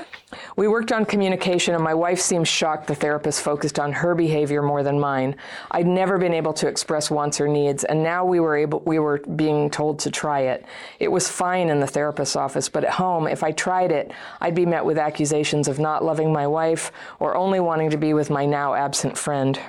We 0.56 0.68
worked 0.68 0.92
on 0.92 1.06
communication, 1.06 1.76
and 1.76 1.84
my 1.84 1.94
wife 1.94 2.20
seemed 2.20 2.48
shocked 2.48 2.88
the 2.88 2.96
therapist 2.96 3.44
focused 3.44 3.78
on 3.78 3.92
her 3.92 4.16
behavior 4.16 4.64
more 4.64 4.82
than 4.82 5.00
mine. 5.00 5.36
I'd 5.70 5.86
never 5.86 6.18
been 6.18 6.34
able 6.34 6.52
to 6.54 6.68
express 6.68 7.12
wants 7.12 7.40
or 7.40 7.48
needs, 7.48 7.84
and 7.84 8.02
now 8.02 8.26
we 8.26 8.40
were 8.40 8.58
able 8.58 8.80
we 8.80 8.98
were 8.98 9.20
being 9.20 9.70
told 9.70 10.00
to 10.00 10.10
try 10.10 10.40
it. 10.42 10.66
It 11.00 11.10
was 11.10 11.30
fine 11.30 11.70
in 11.70 11.80
the 11.80 11.86
therapist's 11.86 12.36
office, 12.36 12.70
but 12.70 12.84
at 12.84 12.94
home, 12.94 13.28
if 13.28 13.44
I 13.44 13.52
tried 13.52 13.92
it, 13.92 14.12
I'd 14.42 14.56
be 14.56 14.66
met 14.66 14.84
with 14.84 14.98
accusations 14.98 15.68
of 15.68 15.78
not 15.78 16.04
loving 16.04 16.34
my 16.34 16.48
wife 16.48 16.92
or 17.20 17.36
only 17.36 17.60
wanting 17.60 17.92
to 17.92 17.98
be 17.98 18.16
with 18.16 18.32
my 18.32 18.48
now 18.48 18.74
absent 18.74 19.16
friend 19.16 19.60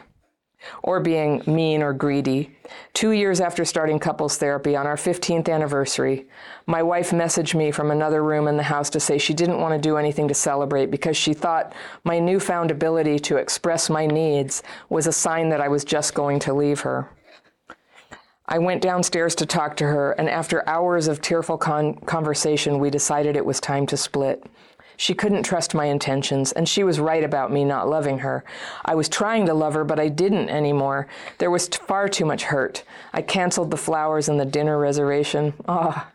or 0.83 1.01
being 1.01 1.43
mean 1.47 1.83
or 1.83 1.93
greedy. 1.93 2.57
Two 2.93 3.11
years 3.11 3.41
after 3.41 3.65
starting 3.65 3.99
couples 3.99 4.37
therapy 4.37 4.77
on 4.77 4.87
our 4.87 4.97
15th 4.97 5.49
anniversary, 5.49 6.27
my 6.67 6.83
wife 6.83 7.11
messaged 7.11 7.55
me 7.55 7.71
from 7.71 7.91
another 7.91 8.23
room 8.23 8.49
in 8.49 8.57
the 8.57 8.63
house 8.63 8.91
to 8.91 9.01
say 9.01 9.19
she 9.19 9.35
didn't 9.35 9.61
want 9.61 9.75
to 9.75 9.89
do 9.89 9.97
anything 9.97 10.29
to 10.29 10.35
celebrate 10.35 10.91
because 10.91 11.17
she 11.17 11.35
thought 11.35 11.75
my 12.05 12.19
newfound 12.19 12.71
ability 12.71 13.19
to 13.19 13.37
express 13.37 13.91
my 13.91 14.07
needs 14.07 14.63
was 14.89 15.07
a 15.07 15.13
sign 15.13 15.49
that 15.49 15.61
I 15.61 15.69
was 15.69 15.85
just 15.85 16.15
going 16.15 16.39
to 16.41 16.55
leave 16.55 16.81
her. 16.81 17.11
I 18.47 18.59
went 18.59 18.83
downstairs 18.83 19.37
to 19.37 19.47
talk 19.47 19.77
to 19.77 19.85
her, 19.85 20.11
and 20.13 20.29
after 20.29 20.69
hours 20.69 21.07
of 21.07 21.21
tearful 21.21 21.57
con- 21.57 21.95
conversation, 21.95 22.81
we 22.81 22.91
decided 22.91 23.37
it 23.37 23.47
was 23.47 23.61
time 23.61 23.87
to 23.87 23.97
split. 23.97 24.45
She 25.01 25.15
couldn't 25.15 25.45
trust 25.45 25.75
my 25.75 25.87
intentions, 25.87 26.53
and 26.53 26.69
she 26.69 26.85
was 26.85 27.01
right 27.01 27.25
about 27.25 27.51
me 27.51 27.65
not 27.65 27.89
loving 27.89 28.19
her. 28.19 28.45
I 28.85 28.95
was 28.95 29.09
trying 29.09 29.47
to 29.47 29.55
love 29.55 29.73
her, 29.73 29.83
but 29.83 29.99
I 29.99 30.09
didn't 30.09 30.51
anymore. 30.51 31.07
There 31.39 31.51
was 31.51 31.69
far 31.69 32.07
too 32.07 32.27
much 32.27 32.43
hurt. 32.43 32.85
I 33.15 33.23
canceled 33.23 33.71
the 33.71 33.79
flowers 33.79 34.29
and 34.29 34.39
the 34.39 34.45
dinner 34.45 34.79
reservation. 34.79 35.55
Ah. 35.67 36.07
Oh. 36.07 36.13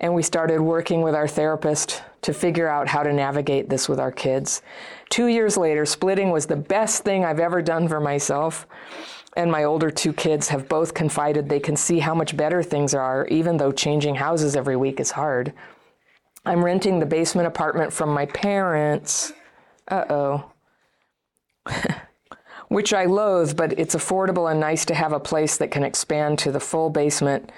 And 0.00 0.14
we 0.14 0.22
started 0.22 0.60
working 0.60 1.00
with 1.00 1.14
our 1.14 1.26
therapist 1.26 2.02
to 2.20 2.34
figure 2.34 2.68
out 2.68 2.88
how 2.88 3.02
to 3.02 3.10
navigate 3.10 3.70
this 3.70 3.88
with 3.88 3.98
our 3.98 4.12
kids. 4.12 4.60
Two 5.08 5.28
years 5.28 5.56
later, 5.56 5.86
splitting 5.86 6.28
was 6.28 6.44
the 6.44 6.56
best 6.56 7.04
thing 7.04 7.24
I've 7.24 7.40
ever 7.40 7.62
done 7.62 7.88
for 7.88 8.00
myself 8.00 8.66
and 9.34 9.50
my 9.50 9.64
older 9.64 9.90
two 9.90 10.12
kids 10.12 10.48
have 10.48 10.68
both 10.68 10.92
confided 10.92 11.48
they 11.48 11.60
can 11.60 11.76
see 11.76 12.00
how 12.00 12.14
much 12.14 12.36
better 12.36 12.62
things 12.62 12.92
are, 12.92 13.26
even 13.28 13.56
though 13.56 13.70
changing 13.70 14.16
houses 14.16 14.56
every 14.56 14.76
week 14.76 14.98
is 14.98 15.12
hard. 15.12 15.52
I'm 16.48 16.64
renting 16.64 16.98
the 16.98 17.04
basement 17.04 17.46
apartment 17.46 17.92
from 17.92 18.08
my 18.08 18.24
parents. 18.24 19.34
Uh 19.86 20.04
oh. 20.08 20.52
Which 22.68 22.94
I 22.94 23.04
loathe, 23.04 23.54
but 23.54 23.78
it's 23.78 23.94
affordable 23.94 24.50
and 24.50 24.58
nice 24.58 24.86
to 24.86 24.94
have 24.94 25.12
a 25.12 25.20
place 25.20 25.58
that 25.58 25.70
can 25.70 25.84
expand 25.84 26.38
to 26.38 26.50
the 26.50 26.58
full 26.58 26.88
basement 26.88 27.52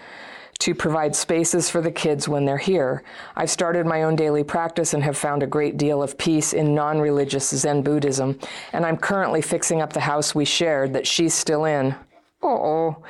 to 0.59 0.75
provide 0.75 1.15
spaces 1.15 1.71
for 1.71 1.81
the 1.81 1.93
kids 1.93 2.29
when 2.29 2.45
they're 2.45 2.59
here. 2.59 3.05
I've 3.37 3.49
started 3.51 3.87
my 3.87 4.03
own 4.03 4.17
daily 4.17 4.43
practice 4.43 4.93
and 4.93 5.05
have 5.05 5.17
found 5.17 5.45
a 5.45 5.47
great 5.47 5.77
deal 5.77 6.03
of 6.03 6.19
peace 6.19 6.53
in 6.53 6.75
non 6.75 6.99
religious 6.99 7.49
Zen 7.49 7.83
Buddhism, 7.83 8.41
and 8.73 8.85
I'm 8.85 8.97
currently 8.97 9.41
fixing 9.41 9.81
up 9.81 9.93
the 9.93 10.01
house 10.01 10.35
we 10.35 10.45
shared 10.45 10.95
that 10.95 11.07
she's 11.07 11.33
still 11.33 11.65
in. 11.65 11.95
Oh 12.43 13.05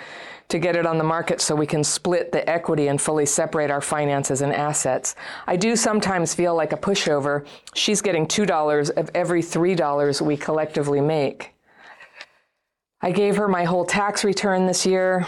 to 0.50 0.58
get 0.58 0.76
it 0.76 0.86
on 0.86 0.98
the 0.98 1.04
market 1.04 1.40
so 1.40 1.54
we 1.54 1.66
can 1.66 1.82
split 1.82 2.32
the 2.32 2.48
equity 2.48 2.88
and 2.88 3.00
fully 3.00 3.26
separate 3.26 3.70
our 3.70 3.80
finances 3.80 4.42
and 4.42 4.52
assets. 4.52 5.14
I 5.46 5.56
do 5.56 5.76
sometimes 5.76 6.34
feel 6.34 6.54
like 6.54 6.72
a 6.72 6.76
pushover. 6.76 7.46
She's 7.74 8.02
getting 8.02 8.26
$2 8.26 8.90
of 8.96 9.10
every 9.14 9.42
$3 9.42 10.20
we 10.20 10.36
collectively 10.36 11.00
make. 11.00 11.54
I 13.00 13.12
gave 13.12 13.36
her 13.36 13.48
my 13.48 13.64
whole 13.64 13.84
tax 13.84 14.24
return 14.24 14.66
this 14.66 14.84
year 14.84 15.26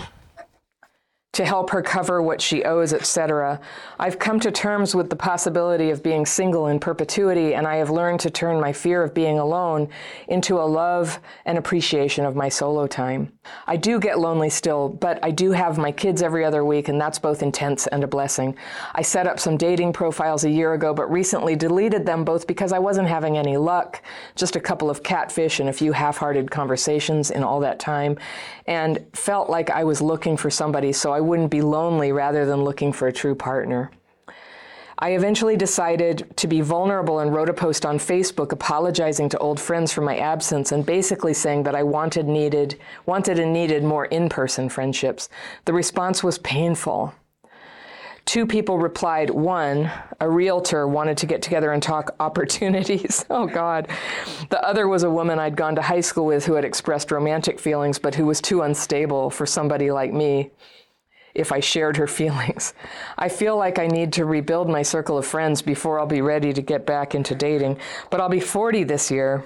to 1.32 1.46
help 1.46 1.70
her 1.70 1.80
cover 1.80 2.20
what 2.20 2.42
she 2.42 2.62
owes, 2.64 2.92
etc. 2.92 3.58
I've 3.98 4.18
come 4.18 4.38
to 4.40 4.50
terms 4.50 4.94
with 4.94 5.08
the 5.08 5.16
possibility 5.16 5.88
of 5.88 6.02
being 6.02 6.26
single 6.26 6.66
in 6.66 6.78
perpetuity, 6.78 7.54
and 7.54 7.66
I 7.66 7.76
have 7.76 7.88
learned 7.88 8.20
to 8.20 8.30
turn 8.30 8.60
my 8.60 8.72
fear 8.72 9.02
of 9.02 9.14
being 9.14 9.38
alone 9.38 9.88
into 10.28 10.60
a 10.60 10.62
love 10.62 11.18
and 11.46 11.56
appreciation 11.56 12.26
of 12.26 12.36
my 12.36 12.50
solo 12.50 12.86
time. 12.86 13.32
I 13.66 13.78
do 13.78 13.98
get 13.98 14.18
lonely 14.18 14.50
still, 14.50 14.90
but 14.90 15.18
I 15.24 15.30
do 15.30 15.52
have 15.52 15.78
my 15.78 15.90
kids 15.90 16.20
every 16.20 16.44
other 16.44 16.66
week, 16.66 16.88
and 16.88 17.00
that's 17.00 17.18
both 17.18 17.42
intense 17.42 17.86
and 17.86 18.04
a 18.04 18.06
blessing. 18.06 18.54
I 18.94 19.00
set 19.00 19.26
up 19.26 19.40
some 19.40 19.56
dating 19.56 19.94
profiles 19.94 20.44
a 20.44 20.50
year 20.50 20.74
ago, 20.74 20.92
but 20.92 21.10
recently 21.10 21.56
deleted 21.56 22.04
them 22.04 22.24
both 22.24 22.46
because 22.46 22.72
I 22.72 22.78
wasn't 22.78 23.08
having 23.08 23.38
any 23.38 23.56
luck, 23.56 24.02
just 24.36 24.54
a 24.54 24.60
couple 24.60 24.90
of 24.90 25.02
catfish 25.02 25.60
and 25.60 25.70
a 25.70 25.72
few 25.72 25.92
half 25.92 26.18
hearted 26.18 26.50
conversations 26.50 27.30
in 27.30 27.42
all 27.42 27.60
that 27.60 27.80
time, 27.80 28.18
and 28.66 29.04
felt 29.14 29.48
like 29.48 29.70
I 29.70 29.84
was 29.84 30.02
looking 30.02 30.36
for 30.36 30.50
somebody 30.50 30.92
so 30.92 31.10
I 31.10 31.21
wouldn't 31.22 31.50
be 31.50 31.62
lonely 31.62 32.12
rather 32.12 32.44
than 32.44 32.64
looking 32.64 32.92
for 32.92 33.08
a 33.08 33.12
true 33.12 33.34
partner. 33.34 33.90
I 35.02 35.14
eventually 35.14 35.56
decided 35.56 36.32
to 36.36 36.46
be 36.46 36.60
vulnerable 36.60 37.18
and 37.18 37.34
wrote 37.34 37.48
a 37.48 37.52
post 37.52 37.84
on 37.84 37.98
Facebook 37.98 38.52
apologizing 38.52 39.28
to 39.30 39.38
old 39.38 39.58
friends 39.58 39.92
for 39.92 40.00
my 40.00 40.16
absence 40.16 40.70
and 40.70 40.86
basically 40.86 41.34
saying 41.34 41.64
that 41.64 41.74
I 41.74 41.82
wanted 41.82 42.28
needed 42.28 42.78
wanted 43.04 43.40
and 43.40 43.52
needed 43.52 43.82
more 43.82 44.04
in-person 44.04 44.68
friendships. 44.68 45.28
The 45.64 45.72
response 45.72 46.22
was 46.22 46.38
painful. 46.38 47.12
Two 48.24 48.46
people 48.46 48.78
replied. 48.78 49.30
One, 49.30 49.90
a 50.20 50.30
realtor, 50.30 50.86
wanted 50.86 51.16
to 51.18 51.26
get 51.26 51.42
together 51.42 51.72
and 51.72 51.82
talk 51.82 52.14
opportunities. 52.20 53.24
oh, 53.30 53.46
God. 53.46 53.88
The 54.50 54.62
other 54.62 54.86
was 54.86 55.02
a 55.02 55.10
woman 55.10 55.40
I'd 55.40 55.56
gone 55.56 55.74
to 55.74 55.82
high 55.82 56.00
school 56.00 56.26
with 56.26 56.46
who 56.46 56.54
had 56.54 56.64
expressed 56.64 57.10
romantic 57.10 57.58
feelings, 57.58 57.98
but 57.98 58.14
who 58.14 58.26
was 58.26 58.40
too 58.40 58.62
unstable 58.62 59.30
for 59.30 59.46
somebody 59.46 59.90
like 59.90 60.12
me 60.12 60.52
if 61.34 61.52
I 61.52 61.60
shared 61.60 61.96
her 61.96 62.06
feelings. 62.20 62.74
I 63.18 63.28
feel 63.28 63.56
like 63.56 63.78
I 63.78 63.86
need 63.86 64.12
to 64.14 64.24
rebuild 64.24 64.68
my 64.68 64.82
circle 64.82 65.18
of 65.18 65.26
friends 65.26 65.62
before 65.62 65.98
I'll 65.98 66.06
be 66.06 66.22
ready 66.22 66.52
to 66.52 66.62
get 66.62 66.86
back 66.86 67.14
into 67.14 67.34
dating. 67.34 67.78
But 68.10 68.20
I'll 68.20 68.28
be 68.28 68.40
40 68.40 68.84
this 68.84 69.10
year, 69.10 69.44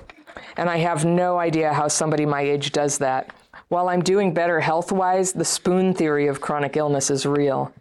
and 0.57 0.69
I 0.69 0.79
have 0.79 1.05
no 1.05 1.39
idea 1.39 1.73
how 1.73 1.89
somebody 1.89 2.27
my 2.27 2.43
age 2.43 2.73
does 2.73 2.99
that. 2.99 3.35
While 3.69 3.89
I'm 3.89 4.03
doing 4.03 4.33
better 4.33 4.61
health 4.61 4.93
wise, 4.93 5.33
the 5.33 5.45
spoon 5.45 5.93
theory 5.93 6.29
of 6.29 6.41
chronic 6.41 6.77
illness 6.77 7.11
is 7.11 7.27
real. 7.27 7.73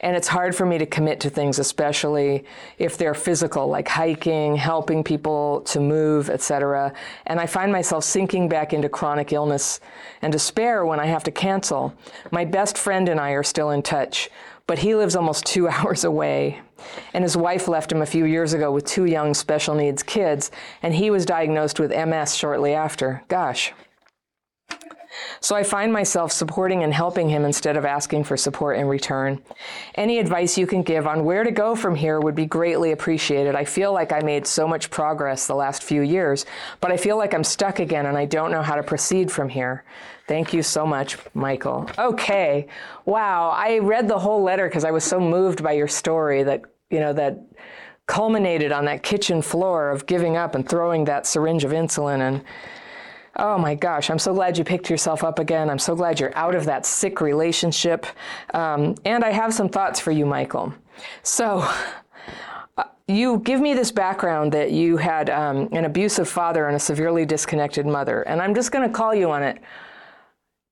And 0.00 0.16
it's 0.16 0.28
hard 0.28 0.54
for 0.54 0.66
me 0.66 0.78
to 0.78 0.86
commit 0.86 1.20
to 1.20 1.30
things, 1.30 1.58
especially 1.58 2.44
if 2.78 2.96
they're 2.96 3.14
physical, 3.14 3.68
like 3.68 3.88
hiking, 3.88 4.56
helping 4.56 5.04
people 5.04 5.60
to 5.62 5.80
move, 5.80 6.30
etc. 6.30 6.92
And 7.26 7.40
I 7.40 7.46
find 7.46 7.70
myself 7.70 8.04
sinking 8.04 8.48
back 8.48 8.72
into 8.72 8.88
chronic 8.88 9.32
illness 9.32 9.80
and 10.22 10.32
despair 10.32 10.84
when 10.84 11.00
I 11.00 11.06
have 11.06 11.24
to 11.24 11.30
cancel. 11.30 11.94
My 12.30 12.44
best 12.44 12.76
friend 12.76 13.08
and 13.08 13.20
I 13.20 13.30
are 13.30 13.42
still 13.42 13.70
in 13.70 13.82
touch, 13.82 14.30
but 14.66 14.78
he 14.78 14.94
lives 14.94 15.16
almost 15.16 15.46
two 15.46 15.68
hours 15.74 16.04
away. 16.04 16.60
And 17.12 17.22
his 17.22 17.36
wife 17.36 17.68
left 17.68 17.92
him 17.92 18.02
a 18.02 18.06
few 18.06 18.24
years 18.24 18.52
ago 18.52 18.72
with 18.72 18.86
two 18.86 19.04
young 19.04 19.34
special 19.34 19.74
needs 19.74 20.02
kids, 20.02 20.50
and 20.82 20.94
he 20.94 21.10
was 21.10 21.26
diagnosed 21.26 21.78
with 21.78 21.90
MS 21.90 22.34
shortly 22.34 22.72
after. 22.72 23.22
Gosh. 23.28 23.72
So 25.40 25.56
I 25.56 25.62
find 25.62 25.92
myself 25.92 26.32
supporting 26.32 26.82
and 26.82 26.94
helping 26.94 27.28
him 27.28 27.44
instead 27.44 27.76
of 27.76 27.84
asking 27.84 28.24
for 28.24 28.36
support 28.36 28.78
in 28.78 28.86
return. 28.86 29.42
Any 29.94 30.18
advice 30.18 30.56
you 30.56 30.66
can 30.66 30.82
give 30.82 31.06
on 31.06 31.24
where 31.24 31.44
to 31.44 31.50
go 31.50 31.74
from 31.74 31.94
here 31.94 32.20
would 32.20 32.34
be 32.34 32.46
greatly 32.46 32.92
appreciated. 32.92 33.54
I 33.54 33.64
feel 33.64 33.92
like 33.92 34.12
I 34.12 34.20
made 34.20 34.46
so 34.46 34.68
much 34.68 34.90
progress 34.90 35.46
the 35.46 35.54
last 35.54 35.82
few 35.82 36.02
years, 36.02 36.46
but 36.80 36.92
I 36.92 36.96
feel 36.96 37.16
like 37.16 37.34
I'm 37.34 37.44
stuck 37.44 37.78
again 37.78 38.06
and 38.06 38.16
I 38.16 38.24
don't 38.24 38.50
know 38.50 38.62
how 38.62 38.76
to 38.76 38.82
proceed 38.82 39.30
from 39.30 39.48
here. 39.48 39.84
Thank 40.28 40.52
you 40.52 40.62
so 40.62 40.86
much, 40.86 41.18
Michael. 41.34 41.90
Okay. 41.98 42.68
Wow. 43.04 43.50
I 43.50 43.78
read 43.78 44.06
the 44.06 44.18
whole 44.18 44.42
letter 44.42 44.68
because 44.68 44.84
I 44.84 44.92
was 44.92 45.02
so 45.02 45.18
moved 45.18 45.62
by 45.62 45.72
your 45.72 45.88
story 45.88 46.44
that, 46.44 46.62
you 46.88 47.00
know, 47.00 47.12
that 47.14 47.40
culminated 48.06 48.72
on 48.72 48.84
that 48.84 49.02
kitchen 49.02 49.42
floor 49.42 49.90
of 49.90 50.06
giving 50.06 50.36
up 50.36 50.54
and 50.54 50.68
throwing 50.68 51.04
that 51.04 51.26
syringe 51.26 51.64
of 51.64 51.72
insulin 51.72 52.20
and 52.20 52.44
Oh 53.42 53.56
my 53.56 53.74
gosh, 53.74 54.10
I'm 54.10 54.18
so 54.18 54.34
glad 54.34 54.58
you 54.58 54.64
picked 54.64 54.90
yourself 54.90 55.24
up 55.24 55.38
again. 55.38 55.70
I'm 55.70 55.78
so 55.78 55.96
glad 55.96 56.20
you're 56.20 56.36
out 56.36 56.54
of 56.54 56.66
that 56.66 56.84
sick 56.84 57.22
relationship. 57.22 58.04
Um, 58.52 58.94
and 59.06 59.24
I 59.24 59.30
have 59.30 59.54
some 59.54 59.70
thoughts 59.70 59.98
for 59.98 60.10
you, 60.10 60.26
Michael. 60.26 60.74
So, 61.22 61.66
uh, 62.76 62.84
you 63.08 63.38
give 63.38 63.58
me 63.58 63.72
this 63.72 63.90
background 63.90 64.52
that 64.52 64.72
you 64.72 64.98
had 64.98 65.30
um, 65.30 65.70
an 65.72 65.86
abusive 65.86 66.28
father 66.28 66.66
and 66.66 66.76
a 66.76 66.78
severely 66.78 67.24
disconnected 67.24 67.86
mother, 67.86 68.20
and 68.22 68.42
I'm 68.42 68.54
just 68.54 68.72
going 68.72 68.86
to 68.86 68.94
call 68.94 69.14
you 69.14 69.30
on 69.30 69.42
it. 69.42 69.58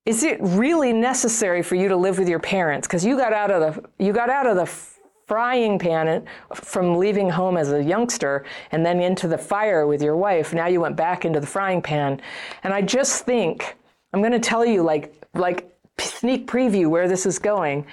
Is 0.04 0.22
it 0.22 0.37
really 0.42 0.92
necessary 0.92 1.62
for 1.62 1.75
you 1.75 1.88
to 1.88 1.96
live 1.96 2.18
with 2.18 2.28
your 2.28 2.38
parents? 2.38 2.87
Because 2.87 3.02
you 3.02 3.16
got 3.16 3.32
out 3.32 3.50
of 3.50 3.60
the 3.62 4.04
you 4.04 4.12
got 4.12 4.28
out 4.28 4.46
of 4.46 4.56
the 4.56 4.98
frying 5.28 5.78
pan 5.78 6.25
from 6.54 6.97
leaving 6.97 7.28
home 7.28 7.56
as 7.56 7.70
a 7.70 7.85
youngster 7.85 8.44
and 8.73 8.85
then 8.85 9.00
into 9.00 9.28
the 9.28 9.38
fire 9.38 9.87
with 9.87 10.02
your 10.02 10.16
wife. 10.16 10.54
Now 10.54 10.66
you 10.66 10.80
went 10.80 10.97
back 10.97 11.25
into 11.25 11.38
the 11.38 11.47
frying 11.47 11.82
pan. 11.82 12.20
And 12.64 12.73
I 12.73 12.82
just 12.82 13.25
think, 13.25 13.76
I'm 14.12 14.20
going 14.20 14.32
to 14.32 14.40
tell 14.40 14.64
you 14.64 14.82
like, 14.82 15.14
like 15.35 15.70
sneak 15.99 16.47
preview 16.47 16.88
where 16.88 17.06
this 17.06 17.26
is 17.26 17.38
going. 17.38 17.87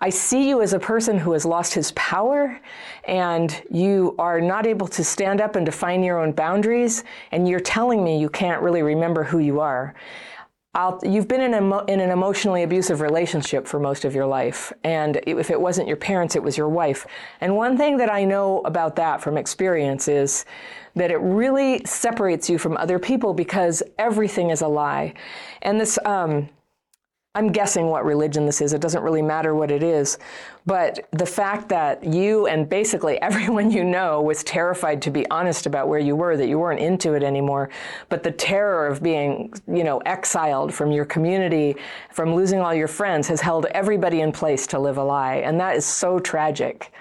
I 0.00 0.08
see 0.08 0.48
you 0.48 0.62
as 0.62 0.72
a 0.72 0.78
person 0.78 1.18
who 1.18 1.32
has 1.32 1.44
lost 1.44 1.74
his 1.74 1.92
power 1.92 2.58
and 3.04 3.62
you 3.70 4.16
are 4.18 4.40
not 4.40 4.66
able 4.66 4.88
to 4.88 5.04
stand 5.04 5.40
up 5.40 5.56
and 5.56 5.64
define 5.64 6.02
your 6.02 6.18
own 6.18 6.32
boundaries, 6.32 7.04
and 7.32 7.48
you're 7.48 7.60
telling 7.60 8.02
me 8.02 8.18
you 8.18 8.30
can't 8.30 8.62
really 8.62 8.82
remember 8.82 9.22
who 9.22 9.38
you 9.38 9.60
are. 9.60 9.94
I'll, 10.72 11.00
you've 11.02 11.26
been 11.26 11.40
in, 11.40 11.54
in 11.88 12.00
an 12.00 12.10
emotionally 12.10 12.62
abusive 12.62 13.00
relationship 13.00 13.66
for 13.66 13.80
most 13.80 14.04
of 14.04 14.14
your 14.14 14.26
life. 14.26 14.72
And 14.84 15.20
if 15.26 15.50
it 15.50 15.60
wasn't 15.60 15.88
your 15.88 15.96
parents, 15.96 16.36
it 16.36 16.42
was 16.44 16.56
your 16.56 16.68
wife. 16.68 17.06
And 17.40 17.56
one 17.56 17.76
thing 17.76 17.96
that 17.96 18.12
I 18.12 18.24
know 18.24 18.60
about 18.60 18.94
that 18.96 19.20
from 19.20 19.36
experience 19.36 20.06
is 20.06 20.44
that 20.94 21.10
it 21.10 21.16
really 21.16 21.82
separates 21.84 22.48
you 22.48 22.56
from 22.56 22.76
other 22.76 23.00
people 23.00 23.34
because 23.34 23.82
everything 23.98 24.50
is 24.50 24.60
a 24.60 24.68
lie. 24.68 25.14
And 25.62 25.80
this, 25.80 25.98
um, 26.04 26.48
I'm 27.36 27.52
guessing 27.52 27.86
what 27.86 28.04
religion 28.04 28.44
this 28.44 28.60
is. 28.60 28.72
It 28.72 28.80
doesn't 28.80 29.04
really 29.04 29.22
matter 29.22 29.54
what 29.54 29.70
it 29.70 29.84
is. 29.84 30.18
But 30.66 31.08
the 31.12 31.26
fact 31.26 31.68
that 31.68 32.02
you 32.02 32.48
and 32.48 32.68
basically 32.68 33.22
everyone 33.22 33.70
you 33.70 33.84
know 33.84 34.20
was 34.20 34.42
terrified 34.42 35.00
to 35.02 35.12
be 35.12 35.30
honest 35.30 35.66
about 35.66 35.86
where 35.86 36.00
you 36.00 36.16
were, 36.16 36.36
that 36.36 36.48
you 36.48 36.58
weren't 36.58 36.80
into 36.80 37.12
it 37.12 37.22
anymore, 37.22 37.70
but 38.08 38.24
the 38.24 38.32
terror 38.32 38.88
of 38.88 39.00
being, 39.00 39.52
you 39.68 39.84
know, 39.84 39.98
exiled 40.06 40.74
from 40.74 40.90
your 40.90 41.04
community, 41.04 41.76
from 42.10 42.34
losing 42.34 42.58
all 42.58 42.74
your 42.74 42.88
friends 42.88 43.28
has 43.28 43.40
held 43.40 43.66
everybody 43.66 44.22
in 44.22 44.32
place 44.32 44.66
to 44.66 44.80
live 44.80 44.96
a 44.96 45.04
lie. 45.04 45.36
And 45.36 45.60
that 45.60 45.76
is 45.76 45.86
so 45.86 46.18
tragic. 46.18 46.92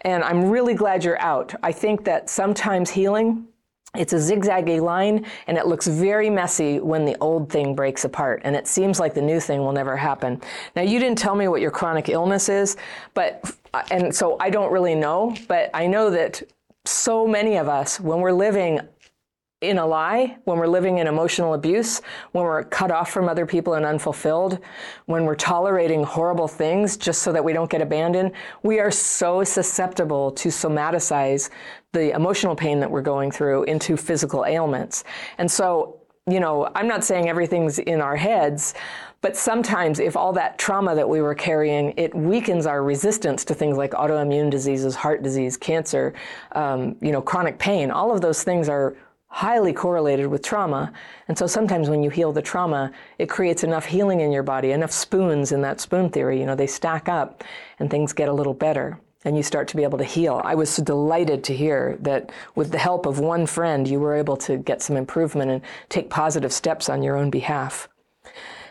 And 0.00 0.24
I'm 0.24 0.48
really 0.48 0.74
glad 0.74 1.04
you're 1.04 1.20
out. 1.20 1.54
I 1.62 1.72
think 1.72 2.04
that 2.04 2.30
sometimes 2.30 2.88
healing 2.88 3.46
it's 3.94 4.12
a 4.12 4.16
zigzaggy 4.16 4.80
line 4.80 5.26
and 5.46 5.56
it 5.56 5.66
looks 5.66 5.86
very 5.86 6.28
messy 6.28 6.80
when 6.80 7.04
the 7.04 7.16
old 7.20 7.50
thing 7.50 7.74
breaks 7.74 8.04
apart 8.04 8.42
and 8.44 8.54
it 8.54 8.66
seems 8.66 9.00
like 9.00 9.14
the 9.14 9.22
new 9.22 9.40
thing 9.40 9.60
will 9.60 9.72
never 9.72 9.96
happen. 9.96 10.40
Now 10.74 10.82
you 10.82 10.98
didn't 10.98 11.18
tell 11.18 11.34
me 11.34 11.48
what 11.48 11.60
your 11.60 11.70
chronic 11.70 12.08
illness 12.08 12.48
is, 12.48 12.76
but 13.14 13.50
uh, 13.74 13.82
and 13.90 14.14
so 14.14 14.36
I 14.40 14.50
don't 14.50 14.72
really 14.72 14.94
know, 14.94 15.34
but 15.48 15.70
I 15.72 15.86
know 15.86 16.10
that 16.10 16.42
so 16.84 17.26
many 17.26 17.56
of 17.56 17.68
us 17.68 17.98
when 17.98 18.20
we're 18.20 18.32
living 18.32 18.80
in 19.62 19.78
a 19.78 19.86
lie, 19.86 20.36
when 20.44 20.58
we're 20.58 20.66
living 20.66 20.98
in 20.98 21.06
emotional 21.06 21.54
abuse, 21.54 22.02
when 22.32 22.44
we're 22.44 22.64
cut 22.64 22.90
off 22.90 23.10
from 23.10 23.26
other 23.26 23.46
people 23.46 23.72
and 23.72 23.86
unfulfilled, 23.86 24.58
when 25.06 25.24
we're 25.24 25.34
tolerating 25.34 26.04
horrible 26.04 26.46
things 26.46 26.98
just 26.98 27.22
so 27.22 27.32
that 27.32 27.42
we 27.42 27.54
don't 27.54 27.70
get 27.70 27.80
abandoned, 27.80 28.32
we 28.62 28.80
are 28.80 28.90
so 28.90 29.42
susceptible 29.42 30.30
to 30.32 30.50
somaticize 30.50 31.48
the 31.92 32.14
emotional 32.14 32.54
pain 32.54 32.80
that 32.80 32.90
we're 32.90 33.00
going 33.00 33.30
through 33.30 33.62
into 33.64 33.96
physical 33.96 34.44
ailments. 34.44 35.04
And 35.38 35.50
so, 35.50 36.00
you 36.26 36.40
know, 36.40 36.68
I'm 36.74 36.88
not 36.88 37.02
saying 37.02 37.30
everything's 37.30 37.78
in 37.78 38.02
our 38.02 38.16
heads, 38.16 38.74
but 39.22 39.38
sometimes 39.38 40.00
if 40.00 40.16
all 40.16 40.34
that 40.34 40.58
trauma 40.58 40.94
that 40.94 41.08
we 41.08 41.22
were 41.22 41.34
carrying, 41.34 41.94
it 41.96 42.14
weakens 42.14 42.66
our 42.66 42.82
resistance 42.82 43.42
to 43.46 43.54
things 43.54 43.78
like 43.78 43.92
autoimmune 43.92 44.50
diseases, 44.50 44.94
heart 44.94 45.22
disease, 45.22 45.56
cancer, 45.56 46.12
um, 46.52 46.96
you 47.00 47.10
know, 47.10 47.22
chronic 47.22 47.58
pain. 47.58 47.90
All 47.90 48.12
of 48.12 48.20
those 48.20 48.42
things 48.44 48.68
are 48.68 48.96
highly 49.36 49.70
correlated 49.70 50.26
with 50.28 50.40
trauma. 50.40 50.90
And 51.28 51.36
so 51.36 51.46
sometimes 51.46 51.90
when 51.90 52.02
you 52.02 52.08
heal 52.08 52.32
the 52.32 52.40
trauma, 52.40 52.90
it 53.18 53.28
creates 53.28 53.64
enough 53.64 53.84
healing 53.84 54.20
in 54.20 54.32
your 54.32 54.42
body, 54.42 54.70
enough 54.70 54.92
spoons 54.92 55.52
in 55.52 55.60
that 55.60 55.78
spoon 55.78 56.08
theory, 56.08 56.40
you 56.40 56.46
know, 56.46 56.54
they 56.54 56.66
stack 56.66 57.06
up 57.06 57.44
and 57.78 57.90
things 57.90 58.14
get 58.14 58.30
a 58.30 58.32
little 58.32 58.54
better 58.54 58.98
and 59.26 59.36
you 59.36 59.42
start 59.42 59.68
to 59.68 59.76
be 59.76 59.82
able 59.82 59.98
to 59.98 60.04
heal. 60.04 60.40
I 60.42 60.54
was 60.54 60.74
delighted 60.76 61.44
to 61.44 61.54
hear 61.54 61.98
that 62.00 62.32
with 62.54 62.70
the 62.72 62.78
help 62.78 63.04
of 63.04 63.18
one 63.18 63.44
friend, 63.44 63.86
you 63.86 64.00
were 64.00 64.14
able 64.14 64.38
to 64.38 64.56
get 64.56 64.80
some 64.80 64.96
improvement 64.96 65.50
and 65.50 65.60
take 65.90 66.08
positive 66.08 66.50
steps 66.50 66.88
on 66.88 67.02
your 67.02 67.18
own 67.18 67.28
behalf. 67.28 67.90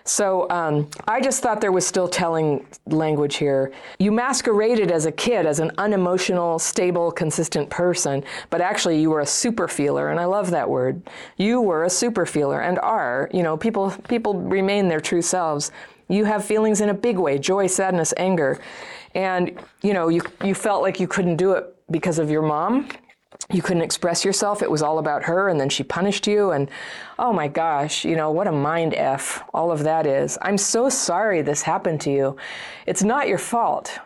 So 0.07 0.47
um, 0.51 0.87
I 1.07 1.19
just 1.19 1.41
thought 1.41 1.59
there 1.59 1.71
was 1.71 1.85
still 1.85 2.07
telling 2.07 2.65
language 2.85 3.37
here. 3.37 3.73
You 3.97 4.11
masqueraded 4.11 4.91
as 4.91 5.07
a 5.07 5.11
kid 5.11 5.47
as 5.47 5.59
an 5.59 5.71
unemotional, 5.79 6.59
stable, 6.59 7.11
consistent 7.11 7.71
person, 7.71 8.23
but 8.51 8.61
actually 8.61 9.01
you 9.01 9.09
were 9.09 9.21
a 9.21 9.25
super 9.25 9.67
feeler, 9.67 10.09
and 10.09 10.19
I 10.19 10.25
love 10.25 10.51
that 10.51 10.69
word. 10.69 11.01
You 11.37 11.59
were 11.59 11.85
a 11.85 11.89
super 11.89 12.27
feeler 12.27 12.61
and 12.61 12.77
are. 12.79 13.29
You 13.33 13.41
know, 13.41 13.57
people 13.57 13.91
people 14.07 14.35
remain 14.35 14.87
their 14.87 15.01
true 15.01 15.23
selves. 15.23 15.71
You 16.07 16.23
have 16.25 16.45
feelings 16.45 16.81
in 16.81 16.89
a 16.89 16.93
big 16.93 17.17
way: 17.17 17.39
joy, 17.39 17.65
sadness, 17.65 18.13
anger, 18.15 18.59
and 19.15 19.59
you 19.81 19.93
know 19.93 20.09
you 20.09 20.21
you 20.43 20.53
felt 20.53 20.83
like 20.83 20.99
you 20.99 21.07
couldn't 21.07 21.37
do 21.37 21.53
it 21.53 21.65
because 21.89 22.19
of 22.19 22.29
your 22.29 22.43
mom 22.43 22.87
you 23.51 23.61
couldn't 23.61 23.83
express 23.83 24.25
yourself. 24.25 24.61
It 24.61 24.71
was 24.71 24.81
all 24.81 24.97
about 24.97 25.23
her, 25.23 25.49
and 25.49 25.59
then 25.59 25.69
she 25.69 25.83
punished 25.83 26.27
you. 26.27 26.51
And 26.51 26.69
oh 27.19 27.31
my 27.31 27.47
gosh, 27.47 28.03
you 28.03 28.15
know, 28.15 28.31
what 28.31 28.47
a 28.47 28.51
mind 28.51 28.93
F 28.95 29.43
all 29.53 29.71
of 29.71 29.83
that 29.83 30.07
is. 30.07 30.37
I'm 30.41 30.57
so 30.57 30.89
sorry 30.89 31.41
this 31.41 31.61
happened 31.61 32.01
to 32.01 32.11
you. 32.11 32.37
It's 32.87 33.03
not 33.03 33.27
your 33.27 33.37
fault. 33.37 33.99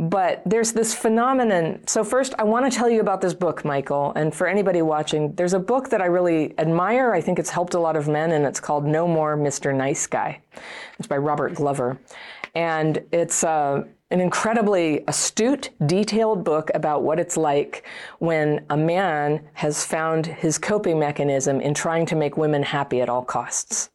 But 0.00 0.40
there's 0.46 0.72
this 0.72 0.94
phenomenon. 0.94 1.86
So, 1.86 2.02
first, 2.02 2.32
I 2.38 2.44
want 2.44 2.64
to 2.64 2.74
tell 2.74 2.88
you 2.88 3.02
about 3.02 3.20
this 3.20 3.34
book, 3.34 3.66
Michael. 3.66 4.14
And 4.16 4.34
for 4.34 4.46
anybody 4.46 4.80
watching, 4.80 5.34
there's 5.34 5.52
a 5.52 5.58
book 5.58 5.90
that 5.90 6.00
I 6.00 6.06
really 6.06 6.58
admire. 6.58 7.12
I 7.12 7.20
think 7.20 7.38
it's 7.38 7.50
helped 7.50 7.74
a 7.74 7.78
lot 7.78 7.96
of 7.96 8.08
men, 8.08 8.32
and 8.32 8.46
it's 8.46 8.60
called 8.60 8.86
No 8.86 9.06
More 9.06 9.36
Mr. 9.36 9.76
Nice 9.76 10.06
Guy. 10.06 10.40
It's 10.98 11.06
by 11.06 11.18
Robert 11.18 11.54
Glover. 11.54 12.00
And 12.54 13.04
it's, 13.12 13.44
uh, 13.44 13.84
an 14.10 14.20
incredibly 14.20 15.04
astute, 15.06 15.68
detailed 15.84 16.44
book 16.44 16.70
about 16.74 17.02
what 17.02 17.20
it's 17.20 17.36
like 17.36 17.86
when 18.20 18.64
a 18.70 18.76
man 18.78 19.46
has 19.52 19.84
found 19.84 20.26
his 20.26 20.56
coping 20.56 20.98
mechanism 20.98 21.60
in 21.60 21.74
trying 21.74 22.06
to 22.06 22.16
make 22.16 22.38
women 22.38 22.62
happy 22.62 23.02
at 23.02 23.10
all 23.10 23.22
costs. 23.22 23.90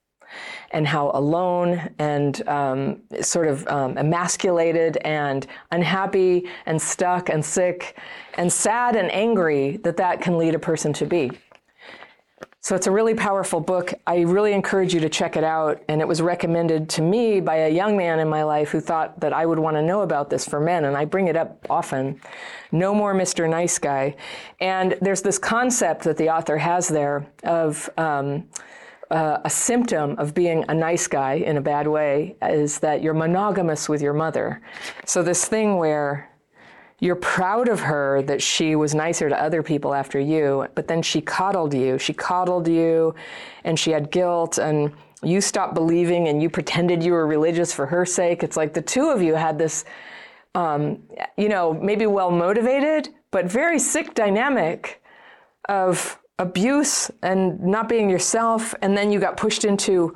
And 0.72 0.88
how 0.88 1.12
alone 1.14 1.90
and 2.00 2.48
um, 2.48 3.02
sort 3.22 3.48
of 3.48 3.68
um, 3.68 3.98
emasculated 3.98 4.98
and 4.98 5.48
unhappy 5.72 6.48
and 6.66 6.82
stuck 6.82 7.30
and 7.30 7.44
sick 7.44 7.98
and 8.36 8.52
sad 8.52 8.96
and 8.96 9.12
angry 9.12 9.78
that 9.78 9.98
that 9.98 10.22
can 10.22 10.38
lead 10.38 10.56
a 10.56 10.60
person 10.60 10.92
to 10.94 11.06
be. 11.06 11.32
So 12.66 12.76
it's 12.76 12.88
a 12.88 12.92
really 12.92 13.14
powerful 13.14 13.60
book. 13.60 13.94
I 14.08 14.22
really 14.22 14.52
encourage 14.52 14.92
you 14.92 15.00
to 15.02 15.08
check 15.08 15.38
it 15.38 15.44
out. 15.44 15.84
And 15.88 16.02
it 16.02 16.08
was 16.08 16.20
recommended 16.20 16.90
to 16.90 17.04
me 17.04 17.40
by 17.40 17.58
a 17.58 17.70
young 17.70 17.96
man 17.96 18.18
in 18.18 18.28
my 18.28 18.42
life 18.42 18.70
who 18.70 18.80
thought 18.80 19.20
that 19.20 19.34
I 19.34 19.46
would 19.46 19.60
want 19.60 19.78
to 19.78 19.84
know 19.84 20.02
about 20.02 20.32
this 20.32 20.48
for 20.48 20.60
men. 20.60 20.86
And 20.86 20.98
I 20.98 21.06
bring 21.06 21.28
it 21.28 21.36
up 21.36 21.64
often. 21.70 22.20
No 22.72 22.96
more 22.96 23.14
Mr. 23.14 23.48
Nice 23.48 23.78
Guy. 23.78 24.16
And 24.60 24.98
there's 25.00 25.22
this 25.22 25.38
concept 25.38 26.06
that 26.06 26.18
the 26.18 26.32
author 26.32 26.58
has 26.58 26.88
there 26.88 27.28
of 27.44 27.88
um, 27.98 28.46
uh, 29.16 29.40
a 29.46 29.50
symptom 29.50 30.16
of 30.18 30.34
being 30.34 30.66
a 30.68 30.74
nice 30.74 31.08
guy 31.08 31.36
in 31.36 31.56
a 31.56 31.62
bad 31.62 31.88
way 31.88 32.36
is 32.42 32.80
that 32.80 33.02
you're 33.02 33.14
monogamous 33.14 33.88
with 33.88 34.02
your 34.02 34.14
mother. 34.14 34.62
So 35.06 35.24
this 35.24 35.46
thing 35.46 35.78
where 35.78 36.30
you're 37.00 37.16
proud 37.16 37.70
of 37.70 37.80
her 37.80 38.22
that 38.24 38.42
she 38.42 38.76
was 38.76 38.94
nicer 38.94 39.30
to 39.30 39.42
other 39.42 39.64
people 39.64 39.94
after 39.94 40.20
you, 40.20 40.68
but 40.76 40.90
then 40.90 41.02
she 41.02 41.22
coddled 41.22 41.74
you. 41.74 41.98
She 41.98 42.12
coddled 42.12 42.68
you 42.68 43.16
and 43.64 43.80
she 43.80 43.92
had 43.92 44.12
guilt 44.12 44.58
and 44.58 44.92
you 45.24 45.40
stopped 45.40 45.76
believing 45.76 46.28
and 46.28 46.44
you 46.44 46.50
pretended 46.50 47.02
you 47.02 47.14
were 47.14 47.26
religious 47.26 47.74
for 47.74 47.86
her 47.86 48.06
sake. 48.06 48.44
It's 48.44 48.58
like 48.58 48.74
the 48.74 48.82
two 48.82 49.12
of 49.12 49.22
you 49.22 49.36
had 49.36 49.58
this, 49.58 49.86
um, 50.56 51.02
you 51.38 51.48
know, 51.48 51.74
maybe 51.74 52.06
well 52.06 52.32
motivated, 52.32 53.10
but 53.32 53.46
very 53.46 53.80
sick 53.80 54.14
dynamic 54.14 55.02
of 55.70 56.20
abuse 56.40 57.10
and 57.22 57.60
not 57.62 57.88
being 57.88 58.10
yourself. 58.10 58.76
And 58.82 58.96
then 58.98 59.12
you 59.12 59.20
got 59.20 59.38
pushed 59.38 59.66
into 59.66 60.16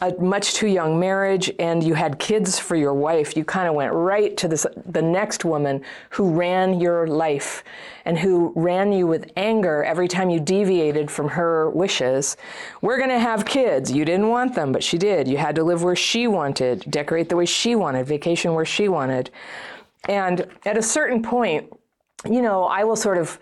a 0.00 0.12
much 0.20 0.54
too 0.54 0.66
young 0.66 0.98
marriage 0.98 1.52
and 1.58 1.82
you 1.82 1.94
had 1.94 2.18
kids 2.18 2.58
for 2.58 2.74
your 2.74 2.94
wife, 2.94 3.36
you 3.36 3.44
kind 3.44 3.68
of 3.68 3.74
went 3.74 3.92
right 3.92 4.36
to 4.36 4.48
this, 4.48 4.66
the 4.86 5.00
next 5.00 5.44
woman 5.44 5.82
who 6.10 6.30
ran 6.30 6.80
your 6.80 7.06
life 7.06 7.62
and 8.04 8.18
who 8.18 8.52
ran 8.56 8.92
you 8.92 9.06
with 9.06 9.30
anger 9.36 9.84
every 9.84 10.08
time 10.08 10.30
you 10.30 10.40
deviated 10.40 11.10
from 11.10 11.28
her 11.28 11.70
wishes. 11.70 12.36
We're 12.82 12.98
going 12.98 13.10
to 13.10 13.20
have 13.20 13.44
kids. 13.44 13.92
You 13.92 14.04
didn't 14.04 14.28
want 14.28 14.54
them, 14.54 14.72
but 14.72 14.82
she 14.82 14.98
did. 14.98 15.28
You 15.28 15.36
had 15.36 15.54
to 15.54 15.62
live 15.62 15.84
where 15.84 15.96
she 15.96 16.26
wanted, 16.26 16.84
decorate 16.90 17.28
the 17.28 17.36
way 17.36 17.46
she 17.46 17.76
wanted, 17.76 18.06
vacation 18.06 18.52
where 18.52 18.64
she 18.64 18.88
wanted. 18.88 19.30
And 20.08 20.46
at 20.64 20.76
a 20.76 20.82
certain 20.82 21.22
point, 21.22 21.72
you 22.28 22.42
know, 22.42 22.64
I 22.64 22.82
will 22.82 22.96
sort 22.96 23.18
of 23.18 23.38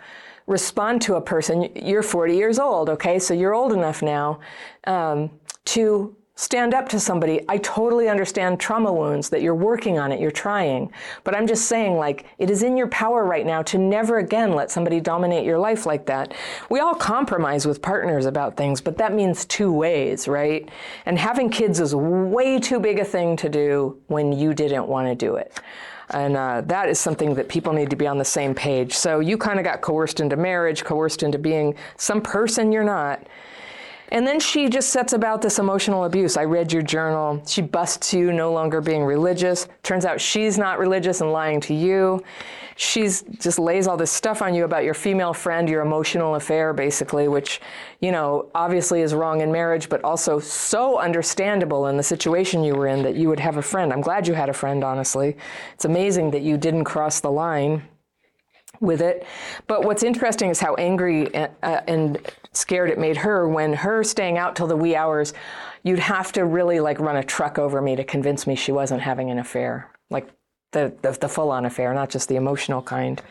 respond 0.46 1.02
to 1.02 1.16
a 1.16 1.20
person. 1.20 1.68
You're 1.74 2.02
40 2.02 2.36
years 2.36 2.58
old, 2.58 2.90
okay? 2.90 3.18
So 3.18 3.34
you're 3.34 3.54
old 3.54 3.72
enough 3.72 4.02
now 4.02 4.40
um, 4.86 5.30
to 5.66 6.16
stand 6.34 6.74
up 6.74 6.88
to 6.88 6.98
somebody. 6.98 7.44
I 7.48 7.58
totally 7.58 8.08
understand 8.08 8.58
trauma 8.58 8.92
wounds 8.92 9.28
that 9.30 9.42
you're 9.42 9.54
working 9.54 9.98
on 9.98 10.10
it, 10.12 10.20
you're 10.20 10.30
trying. 10.30 10.90
But 11.24 11.36
I'm 11.36 11.46
just 11.46 11.66
saying, 11.66 11.96
like, 11.96 12.26
it 12.38 12.50
is 12.50 12.62
in 12.62 12.76
your 12.76 12.88
power 12.88 13.24
right 13.24 13.46
now 13.46 13.62
to 13.62 13.78
never 13.78 14.18
again 14.18 14.52
let 14.52 14.70
somebody 14.70 14.98
dominate 14.98 15.44
your 15.44 15.58
life 15.58 15.84
like 15.86 16.06
that. 16.06 16.34
We 16.70 16.80
all 16.80 16.94
compromise 16.94 17.66
with 17.66 17.82
partners 17.82 18.26
about 18.26 18.56
things, 18.56 18.80
but 18.80 18.96
that 18.98 19.14
means 19.14 19.44
two 19.44 19.72
ways, 19.72 20.26
right? 20.26 20.68
And 21.06 21.18
having 21.18 21.50
kids 21.50 21.80
is 21.80 21.94
way 21.94 22.58
too 22.58 22.80
big 22.80 22.98
a 22.98 23.04
thing 23.04 23.36
to 23.36 23.48
do 23.48 24.00
when 24.06 24.32
you 24.32 24.54
didn't 24.54 24.88
want 24.88 25.08
to 25.08 25.14
do 25.14 25.36
it. 25.36 25.60
And 26.12 26.36
uh, 26.36 26.62
that 26.66 26.88
is 26.88 26.98
something 26.98 27.34
that 27.34 27.48
people 27.48 27.72
need 27.72 27.90
to 27.90 27.96
be 27.96 28.06
on 28.06 28.18
the 28.18 28.24
same 28.24 28.54
page. 28.54 28.92
So 28.94 29.20
you 29.20 29.38
kind 29.38 29.58
of 29.58 29.64
got 29.64 29.80
coerced 29.80 30.20
into 30.20 30.36
marriage, 30.36 30.84
coerced 30.84 31.22
into 31.22 31.38
being 31.38 31.74
some 31.96 32.20
person 32.20 32.72
you're 32.72 32.84
not 32.84 33.26
And 34.12 34.26
then 34.26 34.38
she 34.40 34.68
just 34.68 34.90
sets 34.90 35.14
about 35.14 35.40
this 35.40 35.58
emotional 35.58 36.04
abuse. 36.04 36.36
I 36.36 36.44
read 36.44 36.70
your 36.70 36.82
journal. 36.82 37.42
She 37.46 37.62
busts 37.62 38.12
you 38.12 38.30
no 38.30 38.52
longer 38.52 38.82
being 38.82 39.04
religious. 39.04 39.66
Turns 39.82 40.04
out 40.04 40.20
she's 40.20 40.58
not 40.58 40.78
religious 40.78 41.22
and 41.22 41.32
lying 41.32 41.62
to 41.62 41.74
you. 41.74 42.22
She's 42.76 43.22
just 43.22 43.58
lays 43.58 43.86
all 43.86 43.96
this 43.96 44.10
stuff 44.10 44.42
on 44.42 44.54
you 44.54 44.64
about 44.64 44.84
your 44.84 44.92
female 44.92 45.32
friend, 45.32 45.66
your 45.66 45.80
emotional 45.80 46.34
affair, 46.34 46.74
basically, 46.74 47.26
which, 47.26 47.62
you 48.00 48.12
know, 48.12 48.50
obviously 48.54 49.00
is 49.00 49.14
wrong 49.14 49.40
in 49.40 49.50
marriage, 49.50 49.88
but 49.88 50.04
also 50.04 50.38
so 50.38 50.98
understandable 50.98 51.86
in 51.86 51.96
the 51.96 52.02
situation 52.02 52.62
you 52.62 52.74
were 52.74 52.88
in 52.88 53.02
that 53.04 53.14
you 53.14 53.30
would 53.30 53.40
have 53.40 53.56
a 53.56 53.62
friend. 53.62 53.94
I'm 53.94 54.02
glad 54.02 54.28
you 54.28 54.34
had 54.34 54.50
a 54.50 54.54
friend, 54.54 54.84
honestly. 54.84 55.38
It's 55.72 55.86
amazing 55.86 56.32
that 56.32 56.42
you 56.42 56.58
didn't 56.58 56.84
cross 56.84 57.20
the 57.20 57.30
line 57.30 57.82
with 58.80 59.00
it. 59.00 59.24
But 59.68 59.84
what's 59.84 60.02
interesting 60.02 60.50
is 60.50 60.60
how 60.60 60.74
angry 60.74 61.34
and, 61.34 61.50
uh, 61.62 61.80
and 61.86 62.18
scared 62.52 62.90
it 62.90 62.98
made 62.98 63.16
her 63.18 63.48
when 63.48 63.72
her 63.72 64.04
staying 64.04 64.38
out 64.38 64.56
till 64.56 64.66
the 64.66 64.76
wee 64.76 64.94
hours, 64.94 65.32
you'd 65.82 65.98
have 65.98 66.32
to 66.32 66.44
really 66.44 66.80
like 66.80 67.00
run 67.00 67.16
a 67.16 67.24
truck 67.24 67.58
over 67.58 67.80
me 67.80 67.96
to 67.96 68.04
convince 68.04 68.46
me 68.46 68.54
she 68.54 68.72
wasn't 68.72 69.00
having 69.00 69.30
an 69.30 69.38
affair, 69.38 69.90
like 70.10 70.28
the, 70.72 70.92
the, 71.02 71.12
the 71.12 71.28
full 71.28 71.50
on 71.50 71.64
affair, 71.64 71.94
not 71.94 72.10
just 72.10 72.28
the 72.28 72.36
emotional 72.36 72.82
kind. 72.82 73.22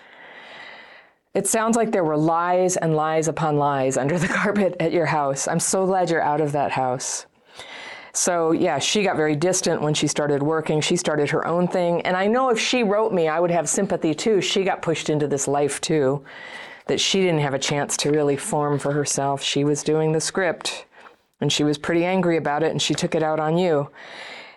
It 1.34 1.48
sounds 1.48 1.78
like 1.78 1.92
there 1.92 2.04
were 2.04 2.18
lies 2.18 2.76
and 2.76 2.96
lies 2.96 3.28
upon 3.28 3.58
lies 3.58 3.96
under 3.96 4.18
the 4.20 4.28
carpet 4.42 4.76
at 4.80 4.92
your 4.92 5.06
house. 5.06 5.48
I'm 5.48 5.60
so 5.60 5.86
glad 5.86 6.10
you're 6.10 6.22
out 6.22 6.42
of 6.42 6.52
that 6.52 6.72
house. 6.72 7.26
So, 8.14 8.52
yeah, 8.52 8.78
she 8.80 9.04
got 9.04 9.16
very 9.16 9.38
distant 9.38 9.82
when 9.82 9.94
she 9.94 10.08
started 10.08 10.44
working. 10.44 10.82
She 10.82 10.98
started 10.98 11.30
her 11.30 11.48
own 11.48 11.68
thing. 11.68 12.02
And 12.02 12.18
I 12.18 12.28
know 12.28 12.50
if 12.50 12.60
she 12.60 12.84
wrote 12.84 13.14
me, 13.14 13.30
I 13.30 13.40
would 13.40 13.52
have 13.52 13.70
sympathy 13.70 14.14
too. 14.14 14.42
She 14.42 14.66
got 14.66 14.82
pushed 14.82 15.10
into 15.10 15.28
this 15.28 15.48
life 15.48 15.80
too, 15.80 16.24
that 16.92 17.00
she 17.00 17.22
didn't 17.22 17.40
have 17.40 17.54
a 17.54 17.60
chance 17.60 17.96
to 17.96 18.12
really 18.12 18.36
form 18.36 18.78
for 18.78 18.92
herself. 18.92 19.42
She 19.42 19.64
was 19.64 19.82
doing 19.82 20.12
the 20.12 20.20
script 20.20 20.84
and 21.40 21.50
she 21.50 21.64
was 21.64 21.78
pretty 21.78 22.04
angry 22.04 22.36
about 22.36 22.64
it 22.64 22.72
and 22.72 22.82
she 22.82 22.94
took 22.94 23.16
it 23.16 23.24
out 23.24 23.40
on 23.40 23.58
you. 23.58 23.90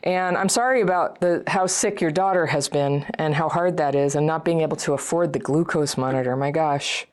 And 0.03 0.37
I'm 0.37 0.49
sorry 0.49 0.81
about 0.81 1.21
the, 1.21 1.45
how 1.47 1.69
sick 1.69 2.01
your 2.01 2.11
daughter 2.11 2.47
has 2.47 2.69
been 2.69 3.07
and 3.15 3.37
how 3.37 3.49
hard 3.49 3.77
that 3.77 3.95
is 3.95 4.17
and 4.17 4.27
not 4.27 4.45
being 4.45 4.63
able 4.63 4.77
to 4.79 4.95
afford 4.95 5.33
the 5.33 5.39
glucose 5.39 5.97
monitor. 5.97 6.35
My 6.35 6.51
gosh. 6.51 7.07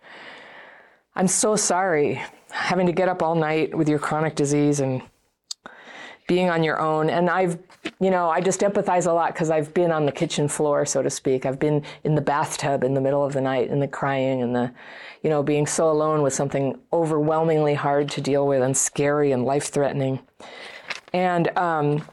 I'm 1.15 1.27
so 1.27 1.55
sorry 1.55 2.19
having 2.49 2.87
to 2.87 2.91
get 2.91 3.07
up 3.07 3.21
all 3.21 3.35
night 3.35 3.77
with 3.77 3.87
your 3.87 3.99
chronic 3.99 4.33
disease 4.33 4.79
and 4.79 5.03
being 6.27 6.49
on 6.49 6.63
your 6.63 6.79
own. 6.79 7.11
And 7.11 7.29
I've, 7.29 7.59
you 7.99 8.11
know, 8.11 8.29
I 8.29 8.41
just 8.41 8.61
empathize 8.61 9.07
a 9.07 9.11
lot 9.11 9.33
because 9.33 9.49
I've 9.49 9.73
been 9.73 9.91
on 9.91 10.05
the 10.05 10.11
kitchen 10.11 10.47
floor, 10.47 10.85
so 10.85 11.01
to 11.01 11.09
speak. 11.09 11.45
I've 11.45 11.59
been 11.59 11.83
in 12.03 12.15
the 12.15 12.21
bathtub 12.21 12.83
in 12.83 12.93
the 12.93 13.01
middle 13.01 13.25
of 13.25 13.33
the 13.33 13.41
night 13.41 13.69
and 13.69 13.81
the 13.81 13.87
crying 13.87 14.41
and 14.41 14.55
the, 14.55 14.71
you 15.23 15.29
know, 15.29 15.41
being 15.41 15.65
so 15.65 15.89
alone 15.89 16.21
with 16.21 16.33
something 16.33 16.79
overwhelmingly 16.93 17.73
hard 17.73 18.09
to 18.09 18.21
deal 18.21 18.47
with 18.47 18.61
and 18.61 18.75
scary 18.75 19.31
and 19.31 19.45
life 19.45 19.65
threatening. 19.69 20.19
And 21.13 21.55
um, 21.57 22.07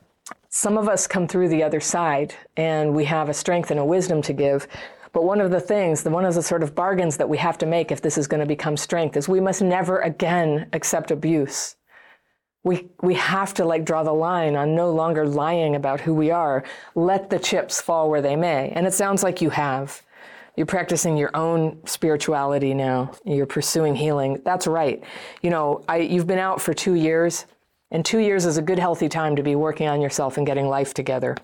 some 0.49 0.79
of 0.79 0.89
us 0.89 1.07
come 1.07 1.29
through 1.29 1.49
the 1.49 1.63
other 1.63 1.81
side 1.81 2.35
and 2.57 2.95
we 2.95 3.05
have 3.05 3.29
a 3.29 3.35
strength 3.35 3.71
and 3.71 3.79
a 3.79 3.85
wisdom 3.85 4.23
to 4.23 4.33
give. 4.33 4.67
But 5.13 5.25
one 5.25 5.41
of 5.41 5.51
the 5.51 5.61
things, 5.61 6.03
the 6.03 6.11
one 6.11 6.25
of 6.25 6.35
the 6.35 6.43
sort 6.43 6.63
of 6.63 6.75
bargains 6.75 7.17
that 7.17 7.29
we 7.29 7.39
have 7.39 7.59
to 7.59 7.67
make 7.67 7.91
if 7.91 8.03
this 8.03 8.19
is 8.19 8.27
going 8.27 8.41
to 8.41 8.47
become 8.47 8.77
strength 8.77 9.17
is 9.17 9.29
we 9.29 9.41
must 9.41 9.63
never 9.63 10.01
again 10.01 10.69
accept 10.73 11.11
abuse 11.11 11.77
we 12.69 12.89
we 13.01 13.15
have 13.15 13.55
to 13.55 13.65
like 13.65 13.85
draw 13.85 14.03
the 14.03 14.13
line 14.13 14.55
on 14.55 14.77
no 14.77 14.93
longer 14.93 15.27
lying 15.27 15.75
about 15.75 16.01
who 16.01 16.15
we 16.15 16.31
are. 16.31 16.63
Let 16.95 17.31
the 17.31 17.39
chips 17.39 17.81
fall 17.81 18.11
where 18.11 18.21
they 18.21 18.37
may. 18.37 18.71
And 18.71 18.87
it 18.87 18.93
sounds 18.93 19.23
like 19.23 19.41
you 19.41 19.51
have. 19.51 20.03
You're 20.55 20.67
practicing 20.67 21.17
your 21.17 21.31
own 21.35 21.81
spirituality 21.87 22.75
now. 22.75 23.13
You're 23.25 23.47
pursuing 23.47 23.95
healing. 23.95 24.43
That's 24.45 24.67
right. 24.67 25.03
You 25.43 25.51
know 25.51 25.83
I, 25.89 25.97
you've 25.99 26.27
been 26.27 26.39
out 26.39 26.61
for 26.61 26.75
two 26.75 26.95
years 26.95 27.47
and 27.91 28.05
two 28.05 28.19
years 28.19 28.45
is 28.45 28.59
a 28.59 28.63
good 28.63 28.79
healthy 28.79 29.09
time 29.09 29.35
to 29.37 29.43
be 29.43 29.55
working 29.57 29.89
on 29.89 30.01
yourself 30.03 30.37
and 30.37 30.47
getting 30.47 30.69
life 30.69 30.93
together. 30.93 31.37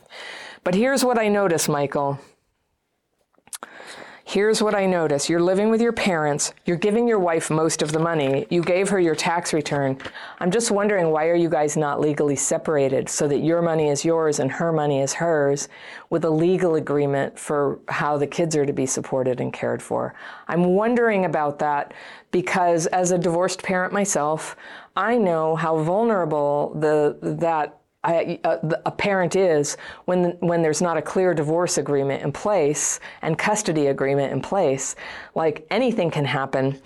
But 0.63 0.75
here's 0.75 1.05
what 1.05 1.19
i 1.19 1.29
notice 1.29 1.69
michael 1.69 2.19
Here's 4.27 4.63
what 4.63 4.75
I 4.75 4.87
notice. 4.87 5.29
You're 5.29 5.43
living 5.43 5.69
with 5.69 5.83
your 5.83 5.93
parents. 5.93 6.55
You're 6.65 6.79
giving 6.79 7.07
your 7.07 7.19
wife 7.19 7.51
most 7.51 7.83
of 7.83 7.93
the 7.93 7.99
money. 7.99 8.47
You 8.49 8.63
gave 8.63 8.89
her 8.89 8.99
your 8.99 9.15
tax 9.15 9.53
return. 9.53 9.99
I'm 10.41 10.51
just 10.51 10.71
wondering 10.71 11.11
why 11.11 11.29
are 11.29 11.35
you 11.35 11.51
guys 11.51 11.77
not 11.77 12.01
legally 12.01 12.35
separated 12.35 13.11
so 13.11 13.29
that 13.29 13.41
your 13.41 13.61
money 13.61 13.89
is 13.89 14.03
yours 14.03 14.39
and 14.39 14.51
her 14.51 14.73
money 14.73 15.03
is 15.03 15.13
hers 15.13 15.69
with 16.09 16.25
a 16.25 16.31
legal 16.31 16.77
agreement 16.77 17.39
for 17.39 17.79
how 17.89 18.17
the 18.17 18.27
kids 18.27 18.57
are 18.57 18.65
to 18.65 18.73
be 18.73 18.87
supported 18.87 19.41
and 19.41 19.53
cared 19.53 19.83
for. 19.83 20.15
I'm 20.49 20.65
wondering 20.65 21.27
about 21.27 21.59
that 21.59 21.93
because 22.31 22.87
as 22.87 23.11
a 23.11 23.19
divorced 23.19 23.63
parent 23.63 23.93
myself, 23.93 24.57
I 24.97 25.19
know 25.19 25.55
how 25.55 25.79
vulnerable 25.83 26.73
the 26.75 27.19
that 27.21 27.79
Uh, 28.05 28.37
a 28.85 28.91
parent 28.91 29.35
is 29.35 29.77
when 30.05 30.37
when 30.41 30.63
there's 30.63 30.83
not 30.83 30.97
a 30.97 31.03
clear 31.03 31.33
divorce 31.33 31.79
agreement 31.79 32.23
in 32.23 32.31
place 32.33 33.01
and 33.23 33.39
custody 33.39 33.87
agreement 33.87 34.33
in 34.33 34.41
place. 34.43 34.95
Like 35.35 35.67
anything 35.71 36.11
can 36.11 36.27
happen, 36.27 36.79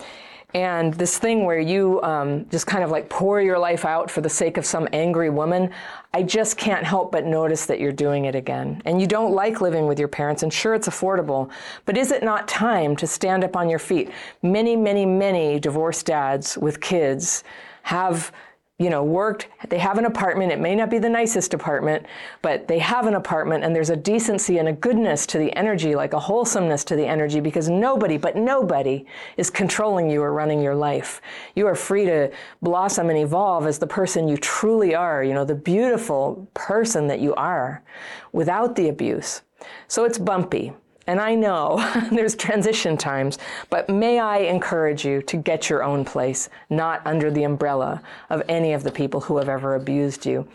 and 0.53 0.93
this 0.95 1.19
thing 1.19 1.45
where 1.45 1.59
you 1.59 2.01
um, 2.01 2.47
just 2.49 2.65
kind 2.65 2.83
of 2.83 2.89
like 2.89 3.07
pour 3.07 3.39
your 3.39 3.59
life 3.59 3.85
out 3.85 4.09
for 4.09 4.21
the 4.21 4.29
sake 4.29 4.57
of 4.57 4.65
some 4.65 4.87
angry 4.93 5.29
woman, 5.29 5.69
I 6.13 6.23
just 6.23 6.57
can't 6.57 6.83
help 6.83 7.11
but 7.11 7.25
notice 7.25 7.67
that 7.67 7.79
you're 7.79 7.91
doing 7.91 8.25
it 8.25 8.33
again. 8.33 8.81
And 8.85 8.99
you 8.99 9.05
don't 9.05 9.33
like 9.33 9.61
living 9.61 9.85
with 9.85 9.99
your 9.99 10.07
parents, 10.07 10.41
and 10.41 10.51
sure, 10.51 10.73
it's 10.73 10.87
affordable, 10.87 11.51
but 11.85 11.97
is 11.97 12.11
it 12.11 12.23
not 12.23 12.47
time 12.47 12.95
to 12.95 13.05
stand 13.05 13.43
up 13.43 13.55
on 13.55 13.69
your 13.69 13.77
feet? 13.77 14.09
Many, 14.41 14.75
many, 14.75 15.05
many 15.05 15.59
divorced 15.59 16.07
dads 16.07 16.57
with 16.57 16.81
kids 16.81 17.43
have 17.83 18.31
you 18.79 18.89
know, 18.89 19.03
worked, 19.03 19.49
they 19.67 19.77
have 19.77 19.97
an 19.97 20.05
apartment. 20.05 20.53
It 20.53 20.59
may 20.59 20.73
not 20.73 20.89
be 20.89 20.99
the 20.99 21.09
nicest 21.09 21.53
apartment, 21.53 22.05
but 22.41 22.69
they 22.69 22.79
have 22.79 23.07
an 23.07 23.15
apartment 23.15 23.65
and 23.65 23.75
there's 23.75 23.89
a 23.89 23.95
decency 23.95 24.57
and 24.57 24.69
a 24.69 24.73
goodness 24.73 25.27
to 25.27 25.37
the 25.37 25.53
energy, 25.57 25.95
like 25.95 26.13
a 26.13 26.19
wholesomeness 26.19 26.85
to 26.85 26.95
the 26.95 27.05
energy, 27.05 27.41
because 27.41 27.67
nobody, 27.67 28.17
but 28.17 28.37
nobody 28.37 29.05
is 29.35 29.49
controlling 29.49 30.09
you 30.09 30.21
or 30.21 30.31
running 30.31 30.61
your 30.61 30.75
life. 30.75 31.21
You 31.55 31.67
are 31.67 31.75
free 31.75 32.05
to 32.05 32.31
blossom 32.61 33.09
and 33.09 33.19
evolve 33.19 33.67
as 33.67 33.79
the 33.79 33.87
person 33.87 34.29
you 34.29 34.37
truly 34.37 34.95
are, 34.95 35.25
you 35.25 35.33
know, 35.33 35.43
the 35.43 35.55
beautiful 35.55 36.47
person 36.53 37.07
that 37.07 37.19
you 37.19 37.35
are 37.35 37.83
without 38.31 38.77
the 38.77 38.87
abuse. 38.87 39.41
So 39.89 40.05
it's 40.05 40.17
bumpy. 40.17 40.73
And 41.09 41.19
I 41.19 41.33
know 41.33 41.79
there's 42.11 42.35
transition 42.35 42.95
times, 42.95 43.39
but 43.71 43.89
may 43.89 44.19
I 44.19 44.37
encourage 44.41 45.03
you 45.03 45.23
to 45.23 45.37
get 45.37 45.67
your 45.67 45.83
own 45.83 46.05
place, 46.05 46.49
not 46.69 47.01
under 47.03 47.31
the 47.31 47.45
umbrella 47.45 48.03
of 48.29 48.43
any 48.47 48.73
of 48.73 48.83
the 48.83 48.91
people 48.91 49.19
who 49.19 49.37
have 49.37 49.49
ever 49.49 49.73
abused 49.73 50.27
you. 50.27 50.47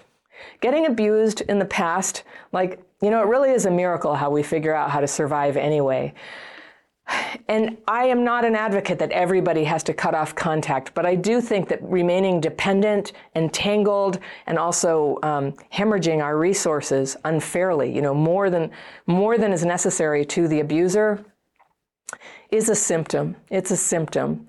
Getting 0.60 0.86
abused 0.86 1.40
in 1.40 1.58
the 1.58 1.64
past, 1.64 2.22
like, 2.52 2.78
you 3.02 3.10
know, 3.10 3.20
it 3.20 3.26
really 3.26 3.50
is 3.50 3.66
a 3.66 3.70
miracle 3.70 4.14
how 4.14 4.30
we 4.30 4.44
figure 4.44 4.72
out 4.72 4.90
how 4.90 5.00
to 5.00 5.08
survive 5.08 5.56
anyway. 5.56 6.14
And 7.48 7.76
I 7.86 8.06
am 8.06 8.24
not 8.24 8.44
an 8.44 8.54
advocate 8.54 8.98
that 8.98 9.12
everybody 9.12 9.64
has 9.64 9.82
to 9.84 9.94
cut 9.94 10.14
off 10.14 10.34
contact, 10.34 10.94
but 10.94 11.04
I 11.04 11.14
do 11.14 11.40
think 11.40 11.68
that 11.68 11.82
remaining 11.82 12.40
dependent, 12.40 13.12
entangled, 13.34 14.18
and 14.46 14.58
also 14.58 15.18
um, 15.22 15.52
hemorrhaging 15.72 16.22
our 16.22 16.38
resources 16.38 17.16
unfairly, 17.24 17.94
you 17.94 18.00
know, 18.00 18.14
more 18.14 18.48
than 18.48 18.70
more 19.06 19.36
than 19.36 19.52
is 19.52 19.64
necessary 19.64 20.24
to 20.26 20.48
the 20.48 20.60
abuser, 20.60 21.24
is 22.50 22.68
a 22.68 22.74
symptom. 22.74 23.36
It's 23.50 23.70
a 23.70 23.76
symptom. 23.76 24.46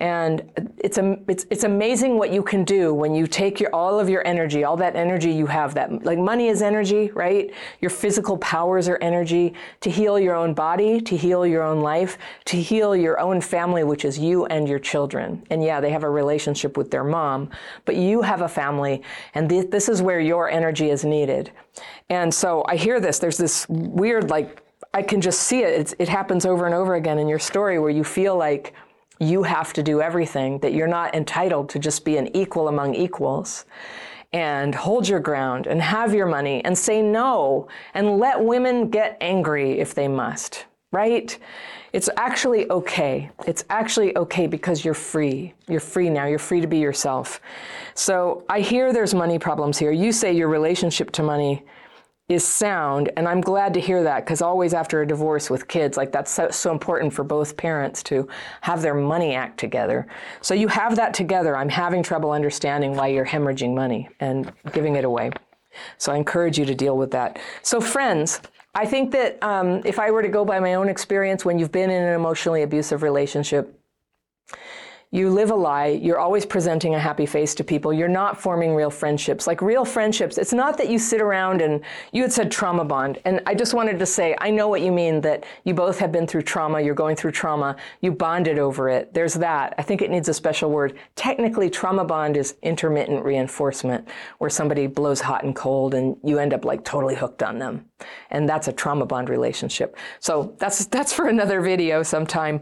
And 0.00 0.48
it's, 0.78 0.96
it's, 0.96 1.44
it's 1.50 1.64
amazing 1.64 2.18
what 2.18 2.32
you 2.32 2.40
can 2.40 2.62
do 2.62 2.94
when 2.94 3.16
you 3.16 3.26
take 3.26 3.58
your, 3.58 3.74
all 3.74 3.98
of 3.98 4.08
your 4.08 4.24
energy, 4.24 4.62
all 4.62 4.76
that 4.76 4.94
energy 4.94 5.32
you 5.32 5.46
have, 5.46 5.74
that 5.74 6.04
like 6.04 6.18
money 6.18 6.46
is 6.46 6.62
energy, 6.62 7.10
right? 7.10 7.52
Your 7.80 7.90
physical 7.90 8.38
powers 8.38 8.88
are 8.88 8.98
energy 8.98 9.54
to 9.80 9.90
heal 9.90 10.16
your 10.16 10.36
own 10.36 10.54
body, 10.54 11.00
to 11.00 11.16
heal 11.16 11.44
your 11.44 11.64
own 11.64 11.80
life, 11.80 12.16
to 12.44 12.56
heal 12.56 12.94
your 12.94 13.18
own 13.18 13.40
family, 13.40 13.82
which 13.82 14.04
is 14.04 14.16
you 14.16 14.46
and 14.46 14.68
your 14.68 14.78
children. 14.78 15.42
And 15.50 15.64
yeah, 15.64 15.80
they 15.80 15.90
have 15.90 16.04
a 16.04 16.10
relationship 16.10 16.76
with 16.76 16.92
their 16.92 17.04
mom, 17.04 17.50
but 17.84 17.96
you 17.96 18.22
have 18.22 18.42
a 18.42 18.48
family, 18.48 19.02
and 19.34 19.48
th- 19.48 19.68
this 19.70 19.88
is 19.88 20.00
where 20.00 20.20
your 20.20 20.48
energy 20.48 20.90
is 20.90 21.04
needed. 21.04 21.50
And 22.08 22.32
so 22.32 22.64
I 22.68 22.76
hear 22.76 23.00
this, 23.00 23.18
there's 23.18 23.36
this 23.36 23.68
weird, 23.68 24.30
like, 24.30 24.62
I 24.94 25.02
can 25.02 25.20
just 25.20 25.40
see 25.40 25.62
it. 25.64 25.80
It's, 25.80 25.94
it 25.98 26.08
happens 26.08 26.46
over 26.46 26.66
and 26.66 26.74
over 26.74 26.94
again 26.94 27.18
in 27.18 27.28
your 27.28 27.40
story 27.40 27.80
where 27.80 27.90
you 27.90 28.04
feel 28.04 28.36
like, 28.36 28.74
you 29.20 29.42
have 29.42 29.72
to 29.74 29.82
do 29.82 30.00
everything, 30.00 30.58
that 30.60 30.72
you're 30.72 30.86
not 30.86 31.14
entitled 31.14 31.68
to 31.70 31.78
just 31.78 32.04
be 32.04 32.16
an 32.16 32.34
equal 32.36 32.68
among 32.68 32.94
equals. 32.94 33.64
And 34.32 34.74
hold 34.74 35.08
your 35.08 35.20
ground 35.20 35.66
and 35.66 35.80
have 35.80 36.12
your 36.12 36.26
money 36.26 36.62
and 36.64 36.76
say 36.76 37.00
no 37.00 37.66
and 37.94 38.18
let 38.18 38.44
women 38.44 38.90
get 38.90 39.16
angry 39.22 39.80
if 39.80 39.94
they 39.94 40.06
must, 40.06 40.66
right? 40.92 41.38
It's 41.94 42.10
actually 42.18 42.70
okay. 42.70 43.30
It's 43.46 43.64
actually 43.70 44.14
okay 44.18 44.46
because 44.46 44.84
you're 44.84 44.92
free. 44.92 45.54
You're 45.66 45.80
free 45.80 46.10
now. 46.10 46.26
You're 46.26 46.38
free 46.38 46.60
to 46.60 46.66
be 46.66 46.78
yourself. 46.78 47.40
So 47.94 48.44
I 48.50 48.60
hear 48.60 48.92
there's 48.92 49.14
money 49.14 49.38
problems 49.38 49.78
here. 49.78 49.92
You 49.92 50.12
say 50.12 50.34
your 50.34 50.48
relationship 50.48 51.10
to 51.12 51.22
money 51.22 51.64
is 52.28 52.46
sound 52.46 53.10
and 53.16 53.26
i'm 53.26 53.40
glad 53.40 53.72
to 53.72 53.80
hear 53.80 54.02
that 54.02 54.24
because 54.24 54.42
always 54.42 54.74
after 54.74 55.00
a 55.00 55.06
divorce 55.06 55.48
with 55.48 55.66
kids 55.66 55.96
like 55.96 56.12
that's 56.12 56.30
so, 56.30 56.50
so, 56.50 56.70
important 56.70 57.12
for 57.12 57.24
both 57.24 57.56
parents 57.56 58.02
to 58.02 58.28
have 58.60 58.82
their 58.82 58.94
money 58.94 59.34
act 59.34 59.58
together. 59.58 60.06
So 60.40 60.54
you 60.54 60.68
have 60.68 60.96
that 60.96 61.14
together. 61.14 61.56
I'm 61.56 61.68
having 61.68 62.02
trouble 62.02 62.32
understanding 62.32 62.94
why 62.94 63.08
you're 63.08 63.24
hemorrhaging 63.24 63.74
money 63.74 64.08
and 64.20 64.52
giving 64.72 64.96
it 64.96 65.04
away. 65.04 65.30
So 65.96 66.12
i 66.12 66.16
encourage 66.16 66.58
you 66.58 66.66
to 66.66 66.74
deal 66.74 66.96
with 66.96 67.10
that. 67.12 67.38
So 67.62 67.80
friends 67.80 68.40
i 68.74 68.84
think 68.84 69.10
that 69.12 69.42
um, 69.42 69.80
if 69.86 69.98
i 69.98 70.10
were 70.10 70.22
to 70.22 70.28
go 70.28 70.44
by 70.44 70.60
my 70.60 70.74
own 70.74 70.88
experience 70.88 71.44
when 71.44 71.58
you've 71.58 71.72
been 71.72 71.90
in 71.90 72.02
an 72.02 72.14
emotionally 72.14 72.62
abusive 72.62 73.02
relationship 73.02 73.74
you 75.10 75.30
live 75.30 75.50
a 75.50 75.54
lie. 75.54 75.86
You're 75.86 76.18
always 76.18 76.44
presenting 76.44 76.94
a 76.94 76.98
happy 76.98 77.24
face 77.24 77.54
to 77.54 77.64
people. 77.64 77.94
You're 77.94 78.08
not 78.08 78.38
forming 78.38 78.74
real 78.74 78.90
friendships. 78.90 79.46
Like 79.46 79.62
real 79.62 79.86
friendships, 79.86 80.36
it's 80.36 80.52
not 80.52 80.76
that 80.76 80.90
you 80.90 80.98
sit 80.98 81.22
around 81.22 81.62
and 81.62 81.80
you 82.12 82.20
had 82.22 82.32
said 82.32 82.50
trauma 82.50 82.84
bond. 82.84 83.18
And 83.24 83.40
I 83.46 83.54
just 83.54 83.72
wanted 83.72 83.98
to 83.98 84.06
say, 84.06 84.36
I 84.38 84.50
know 84.50 84.68
what 84.68 84.82
you 84.82 84.92
mean 84.92 85.22
that 85.22 85.44
you 85.64 85.72
both 85.72 85.98
have 85.98 86.12
been 86.12 86.26
through 86.26 86.42
trauma, 86.42 86.82
you're 86.82 86.94
going 86.94 87.16
through 87.16 87.30
trauma, 87.30 87.76
you 88.02 88.12
bonded 88.12 88.58
over 88.58 88.90
it. 88.90 89.14
There's 89.14 89.32
that. 89.34 89.74
I 89.78 89.82
think 89.82 90.02
it 90.02 90.10
needs 90.10 90.28
a 90.28 90.34
special 90.34 90.70
word. 90.70 90.98
Technically, 91.16 91.70
trauma 91.70 92.04
bond 92.04 92.36
is 92.36 92.56
intermittent 92.62 93.24
reinforcement, 93.24 94.06
where 94.38 94.50
somebody 94.50 94.86
blows 94.86 95.22
hot 95.22 95.42
and 95.42 95.56
cold 95.56 95.94
and 95.94 96.18
you 96.22 96.38
end 96.38 96.52
up 96.52 96.66
like 96.66 96.84
totally 96.84 97.14
hooked 97.14 97.42
on 97.42 97.58
them. 97.58 97.86
And 98.30 98.46
that's 98.46 98.68
a 98.68 98.72
trauma 98.72 99.06
bond 99.06 99.30
relationship. 99.30 99.96
So 100.20 100.54
that's 100.58 100.86
that's 100.86 101.12
for 101.12 101.28
another 101.28 101.60
video 101.62 102.02
sometime. 102.02 102.60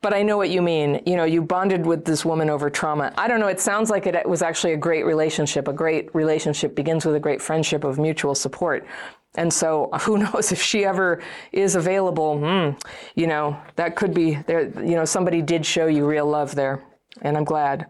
But 0.00 0.14
I 0.14 0.22
know 0.22 0.36
what 0.36 0.50
you 0.50 0.62
mean. 0.62 1.02
You 1.04 1.16
know, 1.16 1.24
you 1.24 1.42
bonded 1.42 1.87
with 1.88 2.04
this 2.04 2.24
woman 2.24 2.48
over 2.50 2.70
trauma. 2.70 3.12
I 3.18 3.26
don't 3.26 3.40
know, 3.40 3.48
it 3.48 3.58
sounds 3.58 3.90
like 3.90 4.06
it 4.06 4.28
was 4.28 4.42
actually 4.42 4.74
a 4.74 4.76
great 4.76 5.04
relationship. 5.04 5.66
A 5.66 5.72
great 5.72 6.14
relationship 6.14 6.76
begins 6.76 7.04
with 7.04 7.16
a 7.16 7.20
great 7.20 7.42
friendship 7.42 7.82
of 7.82 7.98
mutual 7.98 8.34
support. 8.34 8.86
And 9.34 9.52
so 9.52 9.90
who 10.02 10.18
knows 10.18 10.52
if 10.52 10.62
she 10.62 10.84
ever 10.84 11.22
is 11.50 11.74
available, 11.74 12.38
hmm, 12.38 12.78
you 13.14 13.26
know, 13.26 13.60
that 13.76 13.96
could 13.96 14.14
be 14.14 14.34
there, 14.46 14.68
you 14.80 14.94
know, 14.94 15.04
somebody 15.04 15.42
did 15.42 15.66
show 15.66 15.86
you 15.86 16.06
real 16.06 16.26
love 16.26 16.54
there. 16.54 16.84
And 17.22 17.36
I'm 17.36 17.44
glad. 17.44 17.86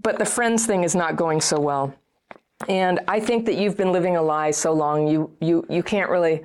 But 0.00 0.18
the 0.18 0.24
friends 0.24 0.66
thing 0.66 0.82
is 0.82 0.94
not 0.94 1.16
going 1.16 1.40
so 1.40 1.60
well. 1.60 1.94
And 2.68 3.00
I 3.06 3.20
think 3.20 3.44
that 3.46 3.56
you've 3.56 3.76
been 3.76 3.92
living 3.92 4.16
a 4.16 4.22
lie 4.22 4.50
so 4.50 4.72
long, 4.72 5.06
you 5.06 5.30
you 5.40 5.66
you 5.68 5.82
can't 5.82 6.08
really, 6.08 6.42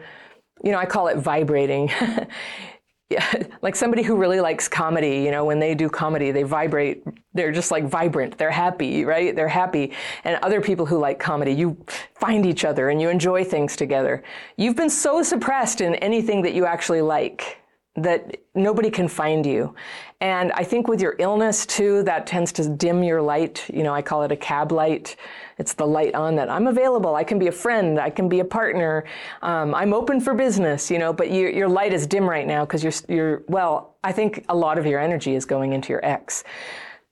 you 0.62 0.72
know, 0.72 0.78
I 0.78 0.86
call 0.86 1.08
it 1.08 1.18
vibrating. 1.18 1.90
yeah, 3.12 3.44
like 3.62 3.76
somebody 3.76 4.04
who 4.04 4.16
really 4.16 4.40
likes 4.40 4.68
comedy, 4.68 5.20
you 5.20 5.32
know, 5.32 5.44
when 5.44 5.60
they 5.60 5.76
do 5.76 5.90
comedy, 5.90 6.32
they 6.32 6.44
vibrate. 6.44 7.04
They're 7.34 7.52
just 7.52 7.72
like 7.72 7.86
vibrant. 7.86 8.38
They're 8.38 8.52
happy, 8.52 9.06
right? 9.06 9.36
They're 9.36 9.48
happy. 9.48 9.94
And 10.24 10.38
other 10.42 10.62
people 10.62 10.86
who 10.86 10.98
like 10.98 11.20
comedy, 11.20 11.54
you 11.54 11.78
find 12.16 12.46
each 12.46 12.66
other 12.66 12.90
and 12.90 13.02
you 13.02 13.10
enjoy 13.10 13.44
things 13.44 13.76
together. 13.76 14.24
You've 14.58 14.76
been 14.76 14.90
so 14.90 15.24
suppressed 15.24 15.82
in 15.82 15.96
anything 15.96 16.42
that 16.44 16.54
you 16.54 16.66
actually 16.66 17.02
like 17.02 17.62
that 17.96 18.38
nobody 18.56 18.90
can 18.90 19.08
find 19.08 19.46
you. 19.46 19.76
And 20.22 20.52
I 20.54 20.64
think 20.64 20.88
with 20.88 21.02
your 21.02 21.16
illness 21.20 21.66
too, 21.66 22.04
that 22.04 22.26
tends 22.26 22.52
to 22.54 22.70
dim 22.70 23.04
your 23.04 23.22
light. 23.22 23.66
You 23.74 23.84
know, 23.84 23.94
I 23.94 24.02
call 24.02 24.24
it 24.24 24.32
a 24.32 24.38
cab 24.38 24.72
light. 24.72 25.18
It's 25.62 25.74
the 25.74 25.86
light 25.86 26.16
on 26.16 26.36
that 26.38 26.50
I'm 26.50 26.66
available. 26.66 27.16
I 27.16 27.24
can 27.24 27.38
be 27.38 27.48
a 27.48 27.52
friend. 27.52 28.00
I 28.00 28.10
can 28.10 28.28
be 28.28 28.40
a 28.40 28.46
partner. 28.46 29.06
Um, 29.44 29.76
I'm 29.76 29.94
open 29.94 30.20
for 30.20 30.34
business. 30.34 30.90
You 30.90 30.98
know, 30.98 31.14
but 31.14 31.32
your, 31.32 31.52
your 31.52 31.70
light 31.70 31.94
is 31.94 32.08
dim 32.08 32.28
right 32.28 32.48
now 32.48 32.66
because 32.66 32.84
you're 32.84 33.16
you're 33.16 33.44
well. 33.48 33.96
I 34.04 34.12
think 34.12 34.44
a 34.50 34.56
lot 34.56 34.80
of 34.80 34.88
your 34.88 35.00
energy 35.00 35.36
is 35.36 35.46
going 35.46 35.74
into 35.74 35.94
your 35.94 36.04
ex. 36.04 36.44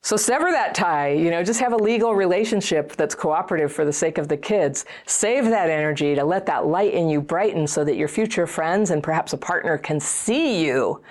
So 0.01 0.15
sever 0.15 0.49
that 0.51 0.73
tie, 0.73 1.09
you 1.09 1.29
know, 1.29 1.43
just 1.43 1.59
have 1.59 1.73
a 1.73 1.77
legal 1.77 2.15
relationship 2.15 2.95
that's 2.95 3.13
cooperative 3.13 3.71
for 3.71 3.83
the 3.83 3.91
sake 3.91 4.17
of 4.17 4.29
the 4.29 4.37
kids. 4.37 4.85
Save 5.05 5.43
that 5.45 5.69
energy 5.69 6.15
to 6.15 6.23
let 6.23 6.45
that 6.45 6.65
light 6.65 6.93
in 6.93 7.09
you 7.09 7.19
brighten 7.19 7.67
so 7.67 7.83
that 7.83 7.97
your 7.97 8.07
future 8.07 8.47
friends 8.47 8.91
and 8.91 9.03
perhaps 9.03 9.33
a 9.33 9.37
partner 9.37 9.77
can 9.77 9.99
see 9.99 10.65
you. 10.65 11.01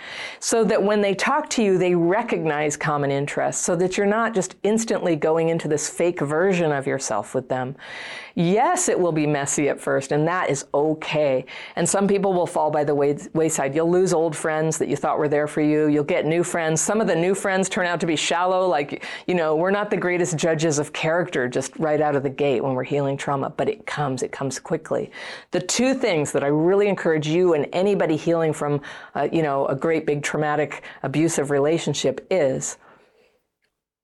So 0.41 0.65
that 0.65 0.83
when 0.83 1.03
they 1.03 1.15
talk 1.15 1.51
to 1.51 1.63
you, 1.63 1.77
they 1.77 1.95
recognize 1.95 2.79
common 2.79 3.11
interests 3.11 3.63
so 3.63 3.77
that 3.77 3.99
you're 3.99 4.07
not 4.07 4.35
just 4.35 4.57
instantly 4.63 5.17
going 5.17 5.51
into 5.51 5.69
this 5.69 5.91
fake 5.91 6.21
version 6.21 6.73
of 6.73 6.87
yourself 6.87 7.35
with 7.35 7.51
them. 7.51 7.77
Yes, 8.39 8.89
it 8.89 9.01
will 9.01 9.11
be 9.11 9.27
messy 9.27 9.69
at 9.69 9.81
first, 9.81 10.13
and 10.13 10.25
that 10.29 10.49
is 10.49 10.65
okay. 10.73 11.45
And 11.75 11.89
some 11.89 12.07
people 12.07 12.33
will 12.33 12.47
fall 12.47 12.71
by 12.71 12.85
the 12.85 12.95
wayside. 12.95 13.75
You'll 13.75 13.91
lose 13.91 14.13
old 14.13 14.37
friends 14.37 14.79
that 14.79 14.87
you 14.87 14.95
thought 14.95 15.19
were 15.19 15.27
there 15.27 15.49
for 15.49 15.61
you. 15.61 15.89
You'll 15.89 16.05
get 16.05 16.25
new 16.25 16.45
friends. 16.45 16.81
Some 16.81 17.01
of 17.01 17.09
the 17.09 17.17
new 17.17 17.35
friends 17.35 17.69
turn 17.69 17.85
out 17.87 17.99
to 17.99 18.07
be 18.07 18.15
shallow. 18.15 18.69
Like, 18.69 19.05
you 19.27 19.35
know, 19.35 19.57
we're 19.57 19.73
not 19.73 19.91
the 19.91 19.97
greatest 19.97 20.37
judges 20.37 20.79
of 20.79 20.93
character 20.93 21.49
just 21.49 21.77
right 21.81 22.01
out 22.01 22.15
of 22.15 22.23
the 22.23 22.31
gate 22.31 22.63
when 22.63 22.75
we're 22.75 22.85
healing 22.85 23.17
trauma, 23.17 23.51
but 23.51 23.69
it 23.69 23.87
comes, 23.87 24.23
it 24.23 24.31
comes 24.31 24.61
quickly. 24.61 25.11
The 25.51 25.61
two 25.61 25.93
things 25.93 26.31
that 26.31 26.45
I 26.45 26.47
really 26.47 26.87
encourage 26.87 27.27
you 27.27 27.55
and 27.55 27.67
anybody 27.73 28.17
healing 28.17 28.53
from, 28.53 28.81
uh, 29.17 29.27
you 29.33 29.43
know, 29.43 29.67
a 29.67 29.75
great 29.75 30.07
big 30.07 30.23
traumatic 30.23 30.85
abusive 31.03 31.51
relationship 31.51 32.25
is 32.31 32.77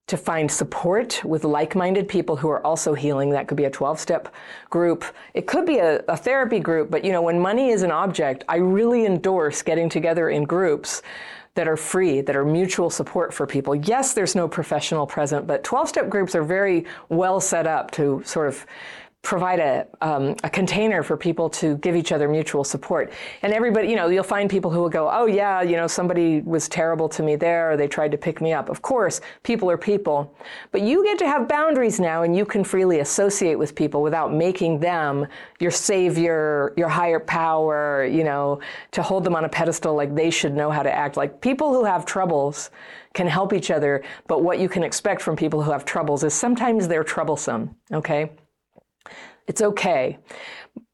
to 0.06 0.16
find 0.16 0.50
support 0.50 1.22
with 1.24 1.44
like 1.44 1.74
minded 1.74 2.06
people 2.08 2.36
who 2.36 2.50
are 2.50 2.64
also 2.64 2.92
healing. 2.92 3.30
That 3.30 3.48
could 3.48 3.56
be 3.56 3.64
a 3.64 3.70
12 3.70 3.98
step 3.98 4.34
group. 4.68 5.04
It 5.32 5.46
could 5.46 5.64
be 5.64 5.78
a, 5.78 6.02
a, 6.08 6.16
therapy 6.16 6.60
group, 6.60 6.90
but 6.90 7.04
you 7.04 7.12
know, 7.12 7.22
when 7.22 7.40
money 7.40 7.70
is 7.70 7.82
an 7.82 7.90
object, 7.90 8.44
I 8.48 8.56
really 8.56 9.06
endorse 9.06 9.62
getting 9.62 9.88
together 9.88 10.28
in 10.28 10.44
groups 10.44 11.00
that 11.54 11.68
are 11.68 11.76
free, 11.76 12.20
that 12.20 12.36
are 12.36 12.44
mutual 12.44 12.90
support 12.90 13.32
for 13.32 13.46
people. 13.46 13.74
Yes, 13.74 14.12
there's 14.12 14.34
no 14.34 14.48
professional 14.48 15.06
present, 15.06 15.46
but 15.46 15.62
12 15.64 15.88
step 15.88 16.08
groups 16.10 16.34
are 16.34 16.42
very 16.42 16.84
well 17.08 17.40
set 17.40 17.66
up 17.66 17.90
to 17.92 18.22
sort 18.24 18.48
of 18.48 18.66
provide 19.24 19.58
a, 19.58 19.86
um, 20.02 20.36
a 20.44 20.50
container 20.50 21.02
for 21.02 21.16
people 21.16 21.48
to 21.48 21.78
give 21.78 21.96
each 21.96 22.12
other 22.12 22.28
mutual 22.28 22.62
support. 22.62 23.10
And 23.42 23.52
everybody, 23.52 23.88
you 23.88 23.96
know, 23.96 24.08
you'll 24.08 24.22
find 24.22 24.48
people 24.48 24.70
who 24.70 24.80
will 24.80 24.90
go, 24.90 25.08
oh, 25.10 25.24
yeah, 25.24 25.62
you 25.62 25.76
know, 25.76 25.86
somebody 25.86 26.42
was 26.42 26.68
terrible 26.68 27.08
to 27.08 27.22
me 27.22 27.34
there, 27.34 27.72
or 27.72 27.76
they 27.76 27.88
tried 27.88 28.12
to 28.12 28.18
pick 28.18 28.42
me 28.42 28.52
up. 28.52 28.68
Of 28.68 28.82
course, 28.82 29.22
people 29.42 29.70
are 29.70 29.78
people. 29.78 30.36
But 30.72 30.82
you 30.82 31.02
get 31.02 31.18
to 31.20 31.26
have 31.26 31.48
boundaries 31.48 31.98
now, 31.98 32.22
and 32.22 32.36
you 32.36 32.44
can 32.44 32.62
freely 32.62 33.00
associate 33.00 33.58
with 33.58 33.74
people 33.74 34.02
without 34.02 34.32
making 34.32 34.78
them 34.78 35.26
your 35.58 35.70
savior, 35.70 36.74
your 36.76 36.90
higher 36.90 37.18
power, 37.18 38.04
you 38.04 38.24
know, 38.24 38.60
to 38.92 39.02
hold 39.02 39.24
them 39.24 39.34
on 39.34 39.46
a 39.46 39.48
pedestal 39.48 39.94
like 39.94 40.14
they 40.14 40.30
should 40.30 40.54
know 40.54 40.70
how 40.70 40.82
to 40.82 40.94
act. 40.94 41.16
Like 41.16 41.40
people 41.40 41.72
who 41.72 41.84
have 41.84 42.04
troubles 42.04 42.70
can 43.14 43.26
help 43.26 43.54
each 43.54 43.70
other, 43.70 44.02
but 44.26 44.42
what 44.42 44.58
you 44.58 44.68
can 44.68 44.82
expect 44.82 45.22
from 45.22 45.34
people 45.34 45.62
who 45.62 45.70
have 45.70 45.86
troubles 45.86 46.24
is 46.24 46.34
sometimes 46.34 46.88
they're 46.88 47.04
troublesome, 47.04 47.74
okay? 47.90 48.30
It's 49.46 49.62
okay. 49.62 50.18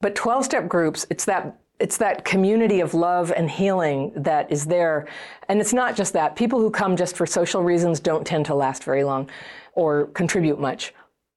But 0.01 0.15
12 0.15 0.45
step 0.45 0.69
groups, 0.69 1.07
it's 1.11 1.25
that 1.27 1.57
it's 1.81 1.97
that 1.97 2.27
community 2.27 2.81
of 2.81 2.93
love 2.93 3.33
and 3.35 3.51
healing 3.51 4.13
that 4.15 4.53
is 4.53 4.67
there. 4.67 5.09
And 5.49 5.61
it's 5.61 5.73
not 5.73 5.97
just 5.97 6.13
that. 6.13 6.37
People 6.37 6.61
who 6.61 6.71
come 6.71 6.95
just 6.95 7.17
for 7.17 7.25
social 7.25 7.63
reasons 7.63 8.01
don't 8.01 8.27
tend 8.27 8.45
to 8.47 8.55
last 8.55 8.85
very 8.85 9.03
long 9.03 9.31
or 9.73 10.09
contribute 10.09 10.61
much. 10.61 10.93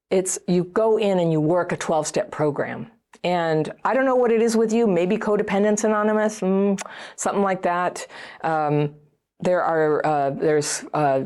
It's 0.10 0.38
you 0.48 0.66
go 0.66 0.98
in 0.98 1.20
and 1.20 1.32
you 1.32 1.40
work 1.40 1.72
a 1.72 1.78
12 1.78 2.06
step 2.08 2.30
program. 2.30 2.92
And 3.24 3.72
I 3.86 3.94
don't 3.94 4.06
know 4.06 4.16
what 4.16 4.32
it 4.32 4.42
is 4.42 4.58
with 4.58 4.74
you, 4.74 4.86
maybe 4.86 5.18
Co-Dependents 5.18 5.86
Anonymous, 5.86 6.42
mm, 6.42 6.80
something 7.16 7.42
like 7.42 7.62
that. 7.62 8.06
Um, 8.44 8.96
there 9.40 9.64
are, 9.64 10.06
uh, 10.06 10.30
there's 10.32 10.84
uh, 10.94 11.24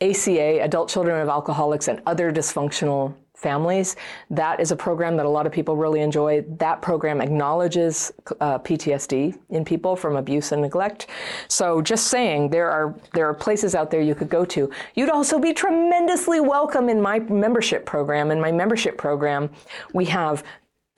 ACA, 0.00 0.62
Adult 0.62 0.88
Children 0.88 1.20
of 1.20 1.28
Alcoholics, 1.28 1.88
and 1.88 2.00
other 2.06 2.30
dysfunctional 2.30 3.14
families. 3.40 3.96
That 4.28 4.60
is 4.60 4.70
a 4.70 4.76
program 4.76 5.16
that 5.16 5.26
a 5.26 5.28
lot 5.28 5.46
of 5.46 5.52
people 5.52 5.76
really 5.76 6.00
enjoy. 6.00 6.44
That 6.58 6.82
program 6.82 7.20
acknowledges 7.20 8.12
uh, 8.40 8.58
PTSD 8.58 9.38
in 9.50 9.64
people 9.64 9.96
from 9.96 10.16
abuse 10.16 10.52
and 10.52 10.62
neglect. 10.62 11.06
So 11.48 11.80
just 11.80 12.08
saying, 12.08 12.50
there 12.50 12.70
are 12.70 12.94
there 13.14 13.26
are 13.28 13.34
places 13.34 13.74
out 13.74 13.90
there 13.90 14.02
you 14.02 14.14
could 14.14 14.28
go 14.28 14.44
to. 14.44 14.70
You'd 14.94 15.10
also 15.10 15.38
be 15.38 15.52
tremendously 15.52 16.40
welcome 16.40 16.88
in 16.88 17.00
my 17.00 17.18
membership 17.18 17.86
program. 17.86 18.30
In 18.30 18.40
my 18.40 18.52
membership 18.52 18.98
program, 18.98 19.50
we 19.94 20.04
have 20.06 20.44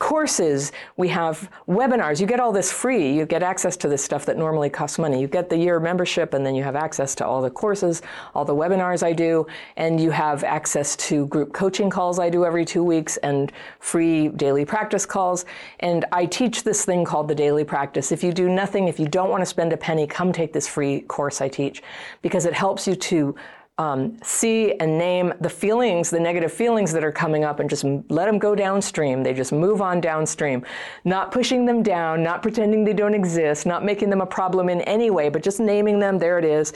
courses, 0.03 0.73
we 0.97 1.07
have 1.07 1.49
webinars. 1.69 2.21
You 2.21 2.27
get 2.27 2.41
all 2.41 2.51
this 2.51 2.73
free. 2.73 3.15
You 3.15 3.25
get 3.25 3.41
access 3.41 3.77
to 3.77 3.89
this 3.89 4.05
stuff 4.05 4.27
that 4.27 4.37
normally 4.37 4.69
costs 4.69 4.99
money. 4.99 5.21
You 5.21 5.29
get 5.29 5.49
the 5.49 5.57
year 5.57 5.79
membership, 5.79 6.35
and 6.35 6.45
then 6.45 6.57
you 6.57 6.65
have 6.65 6.75
access 6.75 7.15
to 7.15 7.25
all 7.25 7.41
the 7.41 7.51
courses, 7.51 8.03
all 8.35 8.45
the 8.45 8.55
webinars 8.55 9.05
I 9.05 9.13
do, 9.13 9.47
and 9.77 10.01
you 10.01 10.11
have 10.11 10.43
access 10.43 10.97
to 10.97 11.27
group 11.29 11.53
coaching 11.53 11.89
calls 11.89 12.19
I 12.19 12.31
do 12.31 12.45
every 12.45 12.65
two 12.65 12.83
weeks 12.83 13.17
and 13.19 13.53
free 13.79 14.27
daily 14.27 14.65
practice 14.65 15.07
calls. 15.07 15.45
And 15.79 16.05
I 16.11 16.27
teach 16.27 16.65
this 16.65 16.85
thing 16.85 17.05
called 17.05 17.29
the 17.29 17.37
daily 17.37 17.63
practice. 17.63 18.11
If 18.11 18.25
you 18.25 18.33
do 18.33 18.49
nothing, 18.49 18.89
if 18.89 18.99
you 18.99 19.07
don't 19.07 19.31
want 19.31 19.43
to 19.43 19.47
spend 19.47 19.73
a 19.73 19.77
penny, 19.77 20.09
come 20.09 20.33
take 20.33 20.53
this 20.53 20.67
free 20.67 21.03
course 21.03 21.41
I 21.41 21.49
teach 21.49 21.81
because 22.23 22.45
it 22.45 22.55
helps 22.55 22.89
you 22.89 22.97
to 22.97 23.37
um, 23.79 24.19
see 24.23 24.75
and 24.75 24.99
name 24.99 25.33
the 25.41 25.49
feelings, 25.49 26.11
the 26.11 26.21
negative 26.21 26.53
feelings 26.53 26.93
that 26.93 27.03
are 27.03 27.13
coming 27.13 27.43
up, 27.43 27.59
and 27.59 27.71
just 27.71 27.85
let 28.11 28.27
them 28.27 28.39
go 28.39 28.55
downstream. 28.55 29.23
They 29.23 29.33
just 29.33 29.53
move 29.53 29.81
on 29.81 30.01
downstream, 30.01 30.65
not 31.05 31.33
pushing 31.33 31.65
them 31.65 31.83
down, 31.83 32.23
not 32.23 32.43
pretending 32.43 32.85
they 32.85 32.93
don't 32.93 33.15
exist, 33.15 33.65
not 33.65 33.85
making 33.85 34.11
them 34.11 34.21
a 34.21 34.27
problem 34.27 34.69
in 34.69 34.83
any 34.83 35.11
way, 35.11 35.31
but 35.31 35.43
just 35.43 35.59
naming 35.59 35.99
them. 35.99 36.19
There 36.19 36.39
it 36.39 36.45
is. 36.45 36.73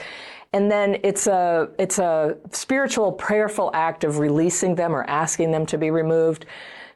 And 0.53 0.71
then 0.71 0.99
it's 1.03 1.27
a 1.27 1.69
it's 1.79 1.99
a 1.99 2.39
spiritual, 2.51 3.13
prayerful 3.13 3.71
act 3.75 4.05
of 4.05 4.19
releasing 4.19 4.75
them 4.75 4.97
or 4.97 5.05
asking 5.05 5.51
them 5.51 5.67
to 5.67 5.77
be 5.77 5.91
removed, 5.91 6.47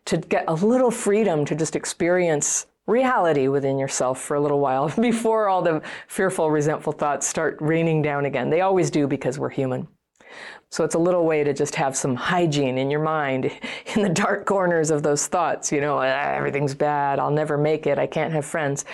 to 0.06 0.16
get 0.16 0.44
a 0.48 0.54
little 0.54 0.90
freedom 0.90 1.44
to 1.44 1.54
just 1.54 1.76
experience 1.76 2.66
reality 2.90 3.48
within 3.48 3.78
yourself 3.78 4.20
for 4.20 4.34
a 4.34 4.40
little 4.40 4.60
while 4.60 4.88
before 5.00 5.48
all 5.48 5.62
the 5.62 5.80
fearful, 6.08 6.50
resentful 6.50 6.92
thoughts 6.92 7.26
start 7.26 7.56
raining 7.60 8.02
down 8.02 8.24
again. 8.26 8.50
They 8.50 8.60
always 8.60 8.90
do 8.90 9.06
because 9.06 9.38
we're 9.38 9.50
human. 9.50 9.88
So 10.72 10.84
it's 10.84 10.94
a 10.94 10.98
little 10.98 11.24
way 11.24 11.42
to 11.42 11.52
just 11.52 11.74
have 11.74 11.96
some 11.96 12.14
hygiene 12.14 12.78
in 12.78 12.90
your 12.90 13.02
mind 13.02 13.50
in 13.96 14.02
the 14.02 14.08
dark 14.08 14.46
corners 14.46 14.90
of 14.90 15.02
those 15.02 15.26
thoughts, 15.26 15.72
you 15.72 15.80
know, 15.80 15.98
ah, 15.98 16.02
everything's 16.02 16.74
bad, 16.74 17.18
I'll 17.18 17.30
never 17.30 17.58
make 17.58 17.86
it, 17.86 17.98
I 17.98 18.06
can't 18.06 18.32
have 18.32 18.44
friends. 18.44 18.84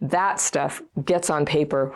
That 0.00 0.40
stuff 0.40 0.82
gets 1.04 1.28
on 1.28 1.44
paper, 1.44 1.92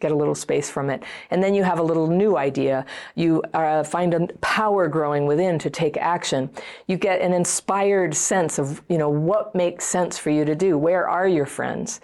get 0.00 0.12
a 0.12 0.14
little 0.14 0.34
space 0.34 0.70
from 0.70 0.90
it. 0.90 1.02
And 1.30 1.42
then 1.42 1.54
you 1.54 1.64
have 1.64 1.78
a 1.78 1.82
little 1.82 2.06
new 2.06 2.36
idea. 2.36 2.86
You 3.14 3.42
uh, 3.54 3.82
find 3.82 4.14
a 4.14 4.26
power 4.40 4.88
growing 4.88 5.26
within 5.26 5.58
to 5.60 5.70
take 5.70 5.96
action. 5.96 6.50
You 6.86 6.96
get 6.96 7.20
an 7.20 7.32
inspired 7.32 8.14
sense 8.14 8.58
of, 8.58 8.82
you 8.88 8.98
know, 8.98 9.08
what 9.08 9.54
makes 9.54 9.84
sense 9.84 10.18
for 10.18 10.30
you 10.30 10.44
to 10.44 10.54
do. 10.54 10.78
Where 10.78 11.08
are 11.08 11.26
your 11.26 11.46
friends? 11.46 12.00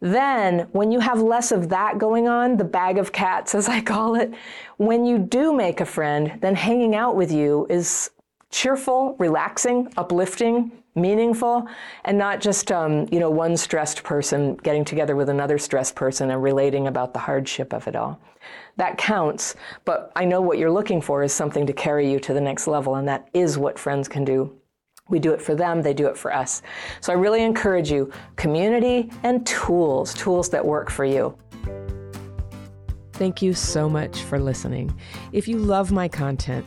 Then, 0.00 0.68
when 0.72 0.92
you 0.92 1.00
have 1.00 1.22
less 1.22 1.50
of 1.50 1.70
that 1.70 1.96
going 1.96 2.28
on, 2.28 2.58
the 2.58 2.64
bag 2.64 2.98
of 2.98 3.12
cats, 3.12 3.54
as 3.54 3.68
I 3.68 3.80
call 3.80 4.16
it, 4.16 4.34
when 4.76 5.06
you 5.06 5.18
do 5.18 5.54
make 5.54 5.80
a 5.80 5.86
friend, 5.86 6.38
then 6.40 6.54
hanging 6.54 6.94
out 6.94 7.16
with 7.16 7.32
you 7.32 7.66
is 7.70 8.10
cheerful, 8.50 9.16
relaxing, 9.18 9.92
uplifting, 9.96 10.70
meaningful, 10.94 11.66
and 12.04 12.16
not 12.16 12.40
just 12.40 12.70
um, 12.70 13.06
you 13.10 13.20
know 13.20 13.30
one 13.30 13.56
stressed 13.56 14.02
person 14.02 14.56
getting 14.56 14.84
together 14.84 15.16
with 15.16 15.28
another 15.28 15.58
stressed 15.58 15.94
person 15.94 16.30
and 16.30 16.42
relating 16.42 16.86
about 16.86 17.12
the 17.12 17.18
hardship 17.18 17.72
of 17.72 17.86
it 17.88 17.96
all. 17.96 18.20
That 18.76 18.98
counts, 18.98 19.54
but 19.84 20.12
I 20.16 20.24
know 20.24 20.40
what 20.40 20.58
you're 20.58 20.70
looking 20.70 21.00
for 21.00 21.22
is 21.22 21.32
something 21.32 21.66
to 21.66 21.72
carry 21.72 22.10
you 22.10 22.18
to 22.20 22.34
the 22.34 22.40
next 22.40 22.66
level, 22.66 22.96
and 22.96 23.08
that 23.08 23.28
is 23.32 23.58
what 23.58 23.78
friends 23.78 24.08
can 24.08 24.24
do. 24.24 24.54
We 25.08 25.18
do 25.18 25.32
it 25.32 25.42
for 25.42 25.54
them, 25.54 25.82
they 25.82 25.94
do 25.94 26.06
it 26.06 26.16
for 26.16 26.32
us. 26.32 26.62
So 27.00 27.12
I 27.12 27.16
really 27.16 27.42
encourage 27.42 27.90
you 27.90 28.10
community 28.36 29.10
and 29.22 29.46
tools, 29.46 30.14
tools 30.14 30.48
that 30.50 30.64
work 30.64 30.90
for 30.90 31.04
you. 31.04 31.36
Thank 33.12 33.42
you 33.42 33.52
so 33.54 33.88
much 33.88 34.22
for 34.22 34.40
listening. 34.40 34.92
If 35.30 35.46
you 35.46 35.58
love 35.58 35.92
my 35.92 36.08
content, 36.08 36.66